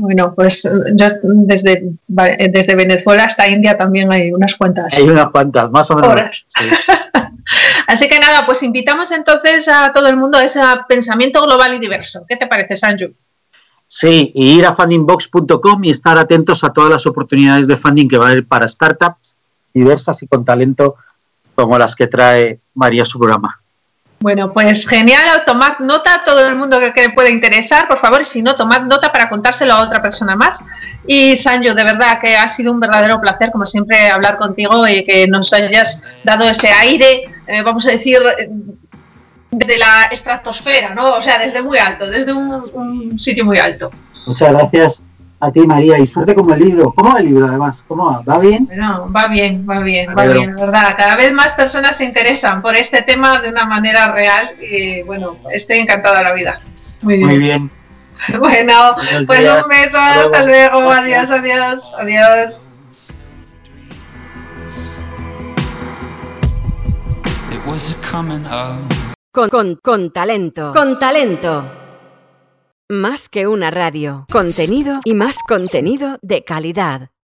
Bueno, 0.00 0.34
pues 0.34 0.62
yo 0.94 1.06
desde, 1.22 1.92
desde 2.08 2.74
Venezuela 2.74 3.24
hasta 3.24 3.46
India 3.48 3.76
también 3.76 4.10
hay 4.10 4.32
unas 4.32 4.54
cuantas. 4.54 4.94
Hay 4.94 5.08
unas 5.08 5.30
cuantas, 5.30 5.70
más 5.70 5.90
o 5.90 5.96
menos. 5.96 6.46
Así 7.86 8.08
que 8.08 8.18
nada, 8.18 8.46
pues 8.46 8.62
invitamos 8.62 9.10
entonces 9.10 9.68
a 9.68 9.92
todo 9.92 10.08
el 10.08 10.16
mundo 10.16 10.38
a 10.38 10.44
ese 10.44 10.60
pensamiento 10.88 11.42
global 11.42 11.74
y 11.74 11.78
diverso. 11.78 12.24
¿Qué 12.26 12.36
te 12.36 12.46
parece, 12.46 12.76
Sanju? 12.76 13.12
Sí, 13.86 14.30
y 14.34 14.58
ir 14.58 14.66
a 14.66 14.72
fundingbox.com 14.72 15.84
y 15.84 15.90
estar 15.90 16.16
atentos 16.16 16.64
a 16.64 16.72
todas 16.72 16.90
las 16.90 17.06
oportunidades 17.06 17.66
de 17.66 17.76
funding 17.76 18.08
que 18.08 18.16
va 18.16 18.28
a 18.28 18.30
haber 18.30 18.46
para 18.46 18.68
startups 18.68 19.36
diversas 19.74 20.22
y 20.22 20.28
con 20.28 20.44
talento 20.44 20.96
como 21.54 21.76
las 21.76 21.94
que 21.94 22.06
trae 22.06 22.60
María 22.74 23.04
su 23.04 23.18
programa. 23.18 23.59
Bueno, 24.22 24.52
pues 24.52 24.86
genial, 24.86 25.44
tomad 25.46 25.78
nota, 25.78 26.22
todo 26.26 26.46
el 26.46 26.54
mundo 26.54 26.78
que, 26.92 27.00
le 27.00 27.08
puede 27.08 27.30
interesar, 27.30 27.88
por 27.88 27.98
favor, 27.98 28.22
si 28.22 28.42
no, 28.42 28.54
tomad 28.54 28.82
nota 28.82 29.10
para 29.10 29.30
contárselo 29.30 29.72
a 29.72 29.82
otra 29.82 30.02
persona 30.02 30.36
más. 30.36 30.62
Y 31.06 31.38
Sanjo, 31.38 31.72
de 31.72 31.84
verdad 31.84 32.18
que 32.20 32.36
ha 32.36 32.46
sido 32.46 32.70
un 32.70 32.80
verdadero 32.80 33.18
placer, 33.18 33.50
como 33.50 33.64
siempre, 33.64 34.10
hablar 34.10 34.36
contigo 34.36 34.86
y 34.86 35.04
que 35.04 35.26
nos 35.26 35.50
hayas 35.54 36.16
dado 36.22 36.46
ese 36.46 36.68
aire, 36.68 37.30
eh, 37.46 37.62
vamos 37.62 37.86
a 37.86 37.92
decir, 37.92 38.18
desde 39.50 39.78
la 39.78 40.04
estratosfera, 40.10 40.94
¿no? 40.94 41.14
O 41.14 41.20
sea, 41.22 41.38
desde 41.38 41.62
muy 41.62 41.78
alto, 41.78 42.06
desde 42.06 42.34
un 42.34 43.18
sitio 43.18 43.46
muy 43.46 43.56
alto. 43.56 43.90
Muchas 44.26 44.52
gracias 44.52 45.02
a 45.40 45.50
ti, 45.50 45.66
María, 45.66 45.98
y 45.98 46.06
suerte 46.06 46.34
como 46.34 46.52
el 46.52 46.60
libro. 46.60 46.92
¿Cómo 46.92 47.14
va 47.14 47.20
el 47.20 47.26
libro, 47.26 47.48
además? 47.48 47.84
¿Cómo 47.88 48.06
va? 48.06 48.20
¿Va 48.20 48.38
bien? 48.38 48.66
Bueno, 48.66 49.10
va 49.10 49.26
bien, 49.26 49.66
va 49.68 49.80
bien, 49.80 50.14
va 50.16 50.26
bien, 50.26 50.54
verdad. 50.54 50.94
Cada 50.96 51.16
vez 51.16 51.32
más 51.32 51.54
personas 51.54 51.96
se 51.96 52.04
interesan 52.04 52.60
por 52.60 52.76
este 52.76 53.00
tema 53.02 53.40
de 53.40 53.48
una 53.48 53.64
manera 53.64 54.12
real 54.12 54.50
y, 54.60 55.02
bueno, 55.02 55.38
estoy 55.50 55.78
encantada 55.78 56.18
de 56.18 56.24
la 56.24 56.34
vida. 56.34 56.60
Muy 57.02 57.16
bien. 57.16 57.28
Muy 57.28 57.38
bien. 57.38 57.70
Bueno, 58.38 58.96
pues 59.26 59.50
un 59.50 59.68
beso, 59.70 59.98
hasta 59.98 60.44
luego, 60.44 60.90
adiós, 60.90 61.30
adiós, 61.30 61.90
adiós. 61.98 62.68
Con, 69.32 69.48
con, 69.48 69.76
con 69.76 70.12
talento. 70.12 70.72
Con 70.74 70.98
talento. 70.98 71.79
Más 72.90 73.28
que 73.28 73.46
una 73.46 73.70
radio. 73.70 74.26
Contenido 74.32 74.98
y 75.04 75.14
más 75.14 75.36
contenido 75.46 76.18
de 76.22 76.42
calidad. 76.42 77.10